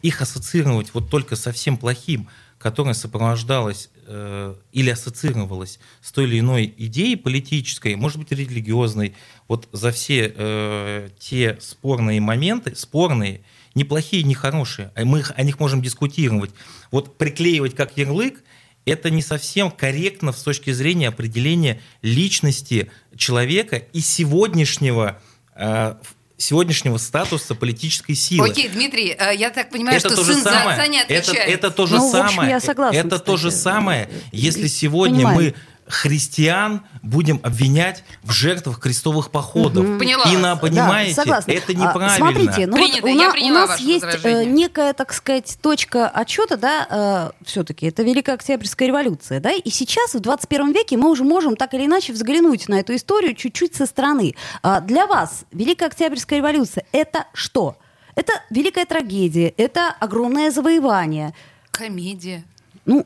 их 0.01 0.21
ассоциировать 0.21 0.93
вот 0.93 1.09
только 1.09 1.35
со 1.37 1.53
всем 1.53 1.77
плохим, 1.77 2.27
которое 2.57 2.93
сопровождалось 2.93 3.89
э, 4.11 4.55
или 4.73 4.89
ассоциировалось 4.89 5.79
с 6.01 6.11
той 6.11 6.25
или 6.25 6.39
иной 6.39 6.73
идеей 6.77 7.15
политической, 7.15 7.95
может 7.95 8.17
быть, 8.17 8.31
религиозной, 8.31 9.15
вот 9.47 9.69
за 9.71 9.91
все 9.91 10.33
э, 10.35 11.09
те 11.17 11.57
спорные 11.61 12.19
моменты, 12.19 12.75
спорные, 12.75 13.41
не 13.73 13.85
плохие, 13.85 14.23
не 14.23 14.35
хорошие, 14.35 14.91
а 14.95 15.05
мы 15.05 15.23
о 15.35 15.43
них 15.43 15.59
можем 15.59 15.81
дискутировать. 15.81 16.51
Вот 16.91 17.17
приклеивать 17.17 17.73
как 17.73 17.97
ярлык, 17.97 18.43
это 18.85 19.09
не 19.09 19.21
совсем 19.21 19.71
корректно 19.71 20.33
с 20.33 20.43
точки 20.43 20.71
зрения 20.71 21.07
определения 21.07 21.79
личности 22.01 22.91
человека 23.15 23.77
и 23.77 24.01
сегодняшнего, 24.01 25.21
э, 25.55 25.95
сегодняшнего 26.41 26.97
статуса 26.97 27.55
политической 27.55 28.13
силы. 28.15 28.49
Окей, 28.49 28.67
Дмитрий, 28.69 29.15
э, 29.17 29.35
я 29.35 29.49
так 29.49 29.69
понимаю, 29.69 29.97
Это 29.97 30.09
что 30.09 30.17
то 30.17 30.23
же 30.23 30.33
сын 30.33 30.43
за 30.43 30.49
самое. 30.51 30.77
отца 30.77 30.87
не 30.87 30.97
это, 31.01 31.13
отвечает. 31.31 31.49
это 31.49 31.71
то 31.71 31.85
же 31.85 31.95
Ну, 31.97 32.11
в 32.11 32.15
общем, 32.15 32.29
самое. 32.35 32.49
я 32.51 32.59
согласна, 32.59 32.97
это 32.97 33.19
то 33.19 33.37
же 33.37 33.49
кстати. 33.49 33.63
самое, 33.63 34.09
если 34.31 34.67
сегодня 34.67 35.17
Понимаю. 35.27 35.37
мы 35.37 35.53
христиан 35.91 36.81
будем 37.01 37.39
обвинять 37.43 38.03
в 38.23 38.31
жертвах 38.31 38.79
крестовых 38.79 39.29
походов. 39.31 39.85
Мгм. 39.85 39.99
Поняла 39.99 40.23
Инна, 40.31 40.51
вас. 40.51 40.59
понимаете, 40.59 41.15
Да, 41.15 41.21
согласна. 41.23 41.51
это 41.51 41.71
А, 41.71 41.73
неправильно. 41.75 42.15
Смотрите, 42.17 42.67
ну 42.67 42.73
Принято, 42.77 43.01
вот 43.01 43.09
у, 43.11 43.15
я 43.19 43.27
на- 43.33 43.33
у 43.45 43.49
нас 43.53 43.69
ваше 43.69 43.83
есть 43.83 44.05
возражение. 44.05 44.43
э, 44.43 44.45
некая, 44.45 44.93
так 44.93 45.13
сказать, 45.13 45.57
точка 45.61 46.07
отчета, 46.09 46.57
да, 46.57 47.31
все-таки 47.45 47.85
это 47.87 48.03
Великая 48.03 48.33
Октябрьская 48.33 48.87
революция, 48.87 49.39
да, 49.39 49.51
и 49.51 49.69
сейчас 49.69 50.13
в 50.15 50.19
21 50.19 50.71
веке 50.73 50.97
мы 50.97 51.09
уже 51.09 51.23
можем 51.23 51.55
так 51.55 51.73
или 51.73 51.85
иначе 51.85 52.13
взглянуть 52.13 52.67
на 52.69 52.79
эту 52.79 52.95
историю 52.95 53.35
чуть-чуть 53.35 53.75
со 53.75 53.85
стороны. 53.85 54.35
А 54.63 54.79
Для 54.81 55.05
вас 55.07 55.45
Великая 55.51 55.87
Октябрьская 55.87 56.39
революция 56.39 56.85
это 56.91 57.25
что? 57.33 57.77
Это 58.15 58.33
великая 58.49 58.85
трагедия, 58.85 59.49
это 59.57 59.89
огромное 59.99 60.51
завоевание. 60.51 61.33
Комедия. 61.71 62.43
Ну, 62.85 63.05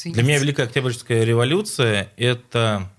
Извините. 0.00 0.20
Для 0.22 0.28
меня 0.28 0.38
Великая 0.38 0.62
Октябрьская 0.64 1.24
революция– 1.24 2.10
это 2.16 2.90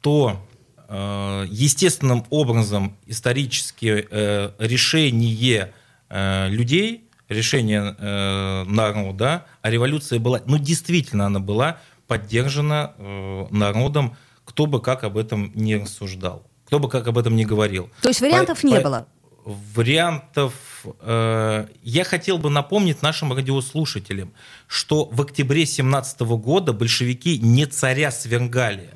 то 0.00 0.40
э, 0.88 1.46
естественным 1.50 2.24
образом 2.30 2.96
историческое 3.06 4.06
э, 4.08 4.50
решение 4.58 5.72
э, 6.10 6.48
людей, 6.48 7.08
решение 7.28 7.96
э, 7.98 8.64
народа, 8.64 9.46
а 9.62 9.70
революция 9.70 10.20
была, 10.20 10.40
ну 10.46 10.58
действительно 10.58 11.26
она 11.26 11.40
была 11.40 11.78
поддержана 12.06 12.94
э, 12.96 13.46
народом, 13.50 14.16
кто 14.44 14.66
бы 14.66 14.80
как 14.80 15.02
об 15.02 15.16
этом 15.16 15.50
не 15.56 15.76
рассуждал, 15.76 16.46
кто 16.66 16.78
бы 16.78 16.88
как 16.88 17.08
об 17.08 17.18
этом 17.18 17.34
не 17.34 17.44
говорил. 17.44 17.90
то 18.00 18.08
есть 18.10 18.20
вариантов 18.20 18.60
По- 18.60 18.66
не 18.66 18.74
по- 18.76 18.80
было. 18.82 19.06
Вариантов. 19.44 20.54
Э, 21.00 21.66
я 21.82 22.04
хотел 22.04 22.38
бы 22.38 22.50
напомнить 22.50 23.02
нашим 23.02 23.32
радиослушателям, 23.32 24.32
что 24.66 25.04
в 25.06 25.20
октябре 25.22 25.66
17 25.66 26.20
года 26.20 26.72
большевики 26.72 27.38
не 27.38 27.66
царя 27.66 28.10
свергали, 28.10 28.90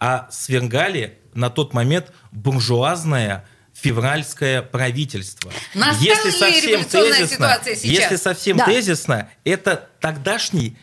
а 0.00 0.28
свергали 0.30 1.18
на 1.34 1.50
тот 1.50 1.72
момент 1.74 2.12
буржуазное 2.32 3.44
февральское 3.72 4.62
правительство. 4.62 5.52
Настала 5.74 6.50
ли 6.50 6.60
революционная 6.60 7.26
ситуация 7.26 7.76
сейчас? 7.76 7.84
если 8.02 8.16
совсем 8.16 8.56
Да. 8.56 8.64
тезисно, 8.66 9.28
это 9.44 9.88
тогдашний 10.00 10.76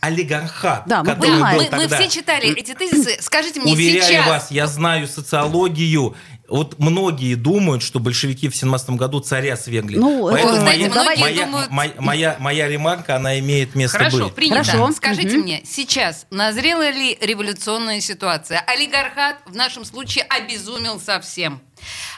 олигархат, 0.00 0.82
Да, 0.86 1.04
мы 1.04 1.10
который 1.14 1.30
понимаем. 1.30 1.58
был 1.58 1.64
Мы, 1.70 1.70
мы 1.76 1.82
тогда. 1.88 1.96
все 2.00 2.08
читали 2.10 2.52
эти 2.58 2.74
тезисы. 2.74 3.16
Скажите 3.20 3.60
мне 3.60 3.72
Уверяю 3.72 4.02
сейчас. 4.02 4.26
вас, 4.26 4.50
я 4.50 4.66
знаю 4.66 5.06
социологию. 5.06 6.16
Вот 6.52 6.78
многие 6.78 7.34
думают, 7.34 7.82
что 7.82 7.98
большевики 7.98 8.50
в 8.50 8.54
17 8.54 8.90
году 8.90 9.20
царя 9.20 9.56
свергли. 9.56 9.96
Ну, 9.96 10.28
Поэтому 10.30 10.56
это, 10.56 10.64
моя, 10.64 10.76
знаете, 10.76 10.90
многие 10.90 11.20
моя, 11.20 11.46
думают- 11.46 11.70
моя, 11.70 11.94
моя, 11.98 12.36
моя 12.40 12.68
ремарка, 12.68 13.16
она 13.16 13.38
имеет 13.38 13.74
место 13.74 13.96
Хорошо, 13.96 14.24
быть. 14.26 14.34
принято. 14.34 14.62
Хорошо. 14.62 14.92
Скажите 14.92 15.30
Мгм. 15.38 15.40
мне, 15.44 15.62
сейчас 15.64 16.26
назрела 16.30 16.90
ли 16.90 17.16
революционная 17.22 18.02
ситуация? 18.02 18.60
Олигархат 18.66 19.38
в 19.46 19.56
нашем 19.56 19.86
случае 19.86 20.24
обезумел 20.24 21.00
совсем. 21.00 21.62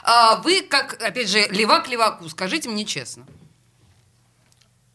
А 0.03 0.35
вы, 0.41 0.59
как, 0.61 1.01
опять 1.01 1.29
же, 1.29 1.47
левак 1.51 1.87
леваку, 1.87 2.27
скажите 2.27 2.67
мне 2.67 2.83
честно. 2.83 3.25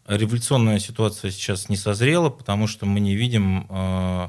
Революционная 0.06 0.80
ситуация 0.80 1.30
сейчас 1.30 1.70
не 1.70 1.78
созрела, 1.78 2.28
потому 2.28 2.66
что 2.66 2.84
мы 2.84 3.00
не 3.00 3.14
видим 3.16 3.66
э, 3.70 4.28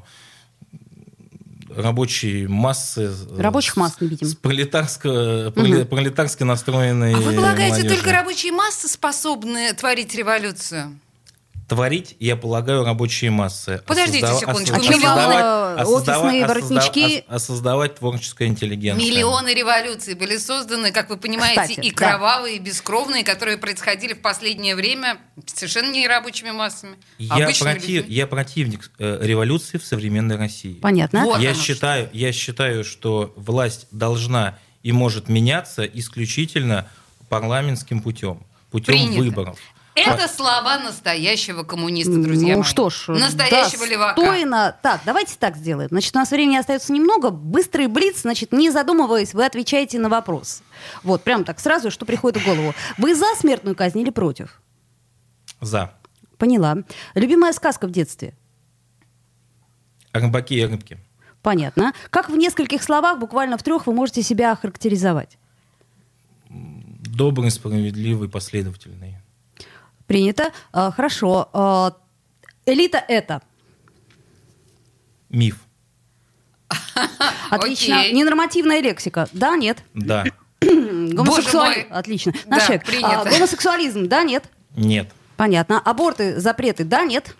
рабочие 1.76 2.48
массы. 2.48 3.12
э, 3.12 3.42
Рабочих 3.42 3.78
масс 3.78 3.94
не 4.00 4.08
видим. 4.08 4.28
С 4.28 4.36
пролетарско, 4.36 5.52
проли- 5.56 5.86
пролетарски 5.86 6.44
настроенной 6.44 7.14
А 7.14 7.18
вы 7.18 7.34
полагаете, 7.34 7.70
молодежью. 7.76 7.98
только 7.98 8.12
рабочие 8.12 8.52
массы 8.52 8.88
способны 8.88 9.74
творить 9.74 10.14
революцию? 10.16 11.00
Творить, 11.76 12.18
я 12.20 12.36
полагаю, 12.36 12.84
рабочие 12.84 13.32
массы. 13.32 13.80
А 13.82 13.88
Подождите 13.88 14.28
создава- 14.28 14.40
секундочку. 14.60 14.76
а 14.76 14.80
А 14.80 14.92
создавать- 14.92 15.38
э, 15.38 15.76
а 15.80 15.86
создава- 15.86 16.24
офисные 16.26 16.44
а 16.44 16.48
воротнички? 16.50 17.24
а- 17.30 17.36
а 17.36 17.40
создавать 17.40 17.96
творческая 17.96 18.50
интеллигенция. 18.50 19.06
Миллионы 19.10 19.54
революций 19.54 20.16
были 20.16 20.36
созданы, 20.36 20.92
как 20.92 21.10
вы 21.10 21.16
понимаете, 21.16 21.62
Кстати, 21.62 21.80
и 21.88 21.92
да. 21.92 21.96
кровавые, 21.96 22.58
и 22.58 22.60
бескровные, 22.60 23.24
которые 23.24 23.56
происходили 23.58 24.12
в 24.12 24.20
последнее 24.22 24.76
время 24.76 25.18
совершенно 25.46 25.90
не 25.94 26.06
рабочими 26.10 26.52
массами. 26.52 26.98
а 27.30 27.40
Я, 27.40 27.46
против- 27.58 28.10
я 28.10 28.28
противник 28.28 28.92
э, 29.00 29.20
революции 29.22 29.78
в 29.78 29.86
современной 29.86 30.36
России. 30.36 30.74
Понятно. 30.74 31.24
Вот. 31.24 31.40
я, 31.40 31.54
считаю, 31.54 32.10
я 32.12 32.34
считаю, 32.34 32.84
что 32.84 33.32
власть 33.38 33.88
должна 33.92 34.58
и 34.84 34.92
может 34.92 35.30
меняться 35.30 35.86
исключительно 35.86 36.90
парламентским 37.30 38.02
путем, 38.02 38.44
путем 38.72 38.94
Принято. 38.94 39.20
выборов. 39.20 39.60
Это 40.06 40.28
слова 40.28 40.80
настоящего 40.80 41.64
коммуниста, 41.64 42.22
друзья 42.22 42.54
ну 42.54 42.62
мои. 42.62 42.70
что 42.70 42.90
ж, 42.90 43.08
Настоящего 43.08 43.86
левака. 43.86 44.16
достойно. 44.22 44.76
Так, 44.82 45.02
давайте 45.06 45.36
так 45.38 45.56
сделаем. 45.58 45.90
Значит, 45.90 46.16
у 46.16 46.20
нас 46.20 46.32
времени 46.32 46.58
остается 46.58 46.92
немного. 46.94 47.30
Быстрый 47.30 47.88
блиц, 47.88 48.22
значит, 48.22 48.52
не 48.52 48.70
задумываясь, 48.72 49.34
вы 49.34 49.46
отвечаете 49.46 50.00
на 50.00 50.10
вопрос. 50.10 50.64
Вот, 51.04 51.24
прям 51.24 51.44
так 51.44 51.60
сразу, 51.60 51.92
что 51.92 52.06
приходит 52.06 52.42
в 52.42 52.46
голову. 52.46 52.74
Вы 52.98 53.16
за 53.16 53.28
смертную 53.38 53.76
казнь 53.76 54.00
или 54.00 54.10
против? 54.10 54.62
За. 55.60 55.94
Поняла. 56.38 56.78
Любимая 57.14 57.54
сказка 57.54 57.88
в 57.88 57.92
детстве? 57.92 58.34
Рыбаки 60.14 60.56
и 60.56 60.66
рыбки. 60.66 60.98
Понятно. 61.42 61.94
Как 62.10 62.30
в 62.30 62.36
нескольких 62.36 62.84
словах, 62.84 63.20
буквально 63.20 63.58
в 63.58 63.64
трех, 63.64 63.88
вы 63.88 63.94
можете 63.94 64.22
себя 64.22 64.52
охарактеризовать? 64.52 65.38
Добрый, 66.50 67.52
справедливый, 67.52 68.30
последовательный. 68.30 69.18
Принято. 70.12 70.52
А, 70.74 70.91
хорошо. 70.91 71.50
А, 71.54 71.95
элита 72.65 72.97
это? 72.97 73.41
Миф. 75.30 75.58
Отлично. 77.50 78.02
Окей. 78.02 78.12
Ненормативная 78.12 78.82
лексика? 78.82 79.30
Да, 79.32 79.56
нет. 79.56 79.78
Да. 79.93 80.26
Гомосексуал... 80.60 81.67
мой. 81.67 81.84
Отлично. 81.84 82.34
Да, 82.45 82.58
Наш 82.58 82.63
человек. 82.63 82.86
принято. 82.86 83.21
А, 83.21 83.24
гомосексуализм? 83.24 84.08
Да, 84.10 84.24
нет. 84.24 84.43
Нет. 84.76 85.10
Понятно. 85.38 85.80
Аборты, 85.80 86.41
запреты? 86.41 86.84
Да, 86.84 87.06
нет. 87.06 87.34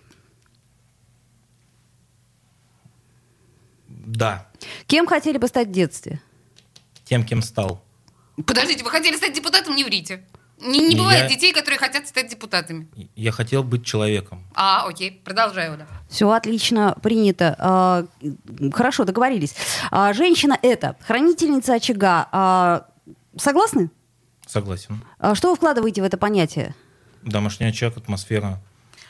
Да. 3.86 4.48
Кем 4.86 5.06
хотели 5.06 5.36
бы 5.36 5.46
стать 5.46 5.68
в 5.68 5.72
детстве? 5.72 6.22
Тем, 7.04 7.26
кем 7.26 7.42
стал. 7.42 7.84
Подождите, 8.46 8.82
вы 8.82 8.88
хотели 8.88 9.14
стать 9.16 9.34
депутатом, 9.34 9.76
не 9.76 9.84
врите. 9.84 10.24
Не, 10.64 10.88
не 10.88 10.96
бывает 10.96 11.22
Я- 11.24 11.28
детей, 11.28 11.52
которые 11.52 11.78
хотят 11.78 12.06
стать 12.06 12.28
депутатами. 12.30 12.88
Я 13.16 13.32
хотел 13.32 13.62
быть 13.64 13.84
человеком. 13.84 14.44
А, 14.54 14.86
окей, 14.88 15.10
продолжаю, 15.24 15.72
Оля. 15.74 15.86
Все 16.08 16.30
отлично, 16.30 16.96
принято. 17.02 17.56
А, 17.58 18.04
хорошо, 18.72 19.04
договорились. 19.04 19.54
А, 19.90 20.12
женщина 20.12 20.56
это 20.62 20.96
хранительница 21.00 21.74
очага. 21.74 22.28
А, 22.32 22.86
согласны? 23.36 23.90
Согласен. 24.46 25.02
А, 25.18 25.34
что 25.34 25.50
вы 25.50 25.56
вкладываете 25.56 26.00
в 26.02 26.04
это 26.04 26.16
понятие? 26.16 26.74
Домашний 27.22 27.66
очаг, 27.66 27.96
атмосфера 27.96 28.60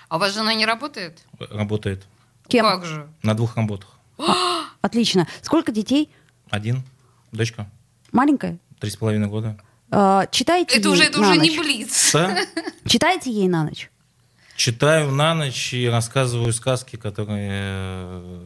А 0.09 0.17
у 0.17 0.19
вас 0.19 0.33
жена 0.35 0.55
не 0.55 0.67
работает? 0.67 1.25
работает 1.39 2.05
Кем? 2.49 2.65
Как 2.67 2.85
же? 2.85 3.09
на 3.23 3.35
двух 3.35 3.57
работах. 3.57 3.99
Отлично. 4.81 5.27
Сколько 5.43 5.73
детей? 5.73 6.11
Один. 6.51 6.83
Дочка. 7.33 7.67
Маленькая? 8.11 8.59
Три 8.81 8.91
с 8.91 8.97
половиной 8.97 9.29
года. 9.29 9.59
А, 9.93 10.27
читаете 10.31 10.79
Это 10.79 10.89
ей 10.89 10.93
уже, 10.95 11.05
это 11.05 11.21
на 11.21 11.31
уже 11.31 11.41
не 11.41 11.51
ночь? 11.51 11.59
блиц. 11.59 12.13
Да? 12.15 12.37
Читаете 12.87 13.31
ей 13.31 13.47
на 13.49 13.65
ночь? 13.65 13.91
Читаю 14.57 15.11
на 15.11 15.35
ночь 15.35 15.75
и 15.75 15.87
рассказываю 15.89 16.53
сказки, 16.53 16.97
которые 16.97 17.51
э, 17.53 18.41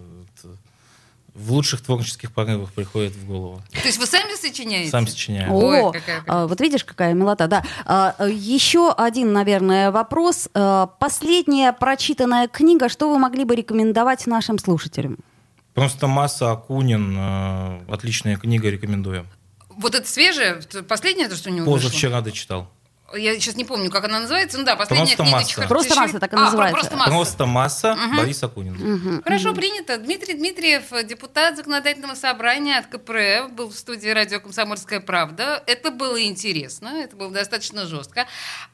в 1.35 1.52
лучших 1.52 1.82
творческих 1.82 2.32
порывах 2.32 2.72
приходят 2.72 3.12
в 3.12 3.26
голову. 3.26 3.62
То 3.70 3.87
есть 3.87 3.98
вы 3.98 4.06
сами 4.06 4.35
сочиняете? 4.37 4.90
Сам 4.90 5.06
сочиняю. 5.06 5.52
Ой, 5.52 5.80
О, 5.82 5.92
какая 5.92 6.24
а, 6.26 6.46
вот 6.46 6.61
видишь, 6.61 6.85
какая 6.85 7.12
милота, 7.12 7.46
да. 7.46 7.62
А, 7.85 8.14
а, 8.18 8.26
еще 8.26 8.90
один, 8.92 9.32
наверное, 9.32 9.90
вопрос. 9.90 10.48
А, 10.54 10.87
последняя 10.87 11.72
прочитанная 11.72 12.48
книга, 12.48 12.88
что 12.88 13.11
вы 13.11 13.18
могли 13.18 13.44
бы 13.44 13.54
рекомендовать 13.54 14.26
нашим 14.26 14.59
слушателям? 14.59 15.18
Просто 15.74 16.06
масса 16.06 16.52
Акунин. 16.52 17.14
э, 17.18 17.80
Отличная 17.92 18.37
книга, 18.38 18.70
рекомендую. 18.70 19.26
Вот 19.77 19.95
это 19.95 20.09
свежее, 20.09 20.61
последнее, 20.89 21.29
то, 21.29 21.37
что 21.37 21.51
у 21.51 21.53
него 21.53 21.71
вышло? 21.71 21.89
Позавчера 21.89 22.21
дочитал. 22.21 22.71
Я 23.15 23.35
сейчас 23.35 23.55
не 23.55 23.65
помню, 23.65 23.89
как 23.89 24.05
она 24.05 24.19
называется. 24.19 24.59
Ну 24.59 24.65
да, 24.65 24.75
последняя 24.75 25.15
Просто 25.17 25.23
книжечка. 25.33 25.61
масса. 25.61 25.69
Просто 25.69 25.95
масса, 25.95 26.19
так 26.19 26.33
и 26.33 26.37
А, 26.37 26.41
называется. 26.41 26.75
Просто 26.75 26.97
масса. 26.97 27.11
Просто 27.12 27.47
масса 27.47 27.99
Борис 28.17 28.43
Акунин. 28.43 29.23
Хорошо, 29.23 29.55
принято. 29.55 29.97
Дмитрий 29.99 30.35
Дмитриев, 30.35 31.07
депутат 31.07 31.57
законодательного 31.57 32.15
собрания 32.15 32.79
от 32.79 32.87
КПРФ, 32.87 33.53
был 33.53 33.69
в 33.69 33.77
студии 33.77 34.09
радио 34.09 34.41
«Комсомольская 34.41 34.99
правда». 35.01 35.62
Это 35.67 35.93
было 35.93 36.21
интересно, 36.25 36.89
это 36.89 37.15
было 37.15 37.31
достаточно 37.31 37.87
жестко. 37.87 38.27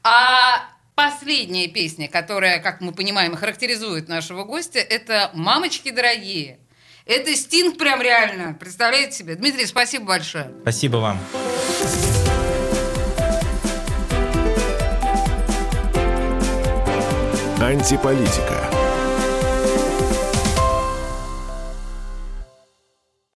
А 0.03 0.67
последняя 0.95 1.69
песня, 1.69 2.09
которая, 2.09 2.59
как 2.61 2.81
мы 2.81 2.93
понимаем, 2.93 3.37
характеризует 3.37 4.09
нашего 4.09 4.45
гостя, 4.45 4.79
это 4.79 5.31
«Мамочки 5.35 5.91
дорогие». 5.91 6.59
Это 7.13 7.37
Стинг 7.37 7.77
прям 7.77 8.01
реально, 8.01 8.57
представляете 8.59 9.19
себе? 9.19 9.35
Дмитрий, 9.35 9.67
спасибо 9.67 10.07
большое. 10.07 10.51
Спасибо 10.63 10.97
вам. 10.97 11.19
Антиполитика. 17.61 18.72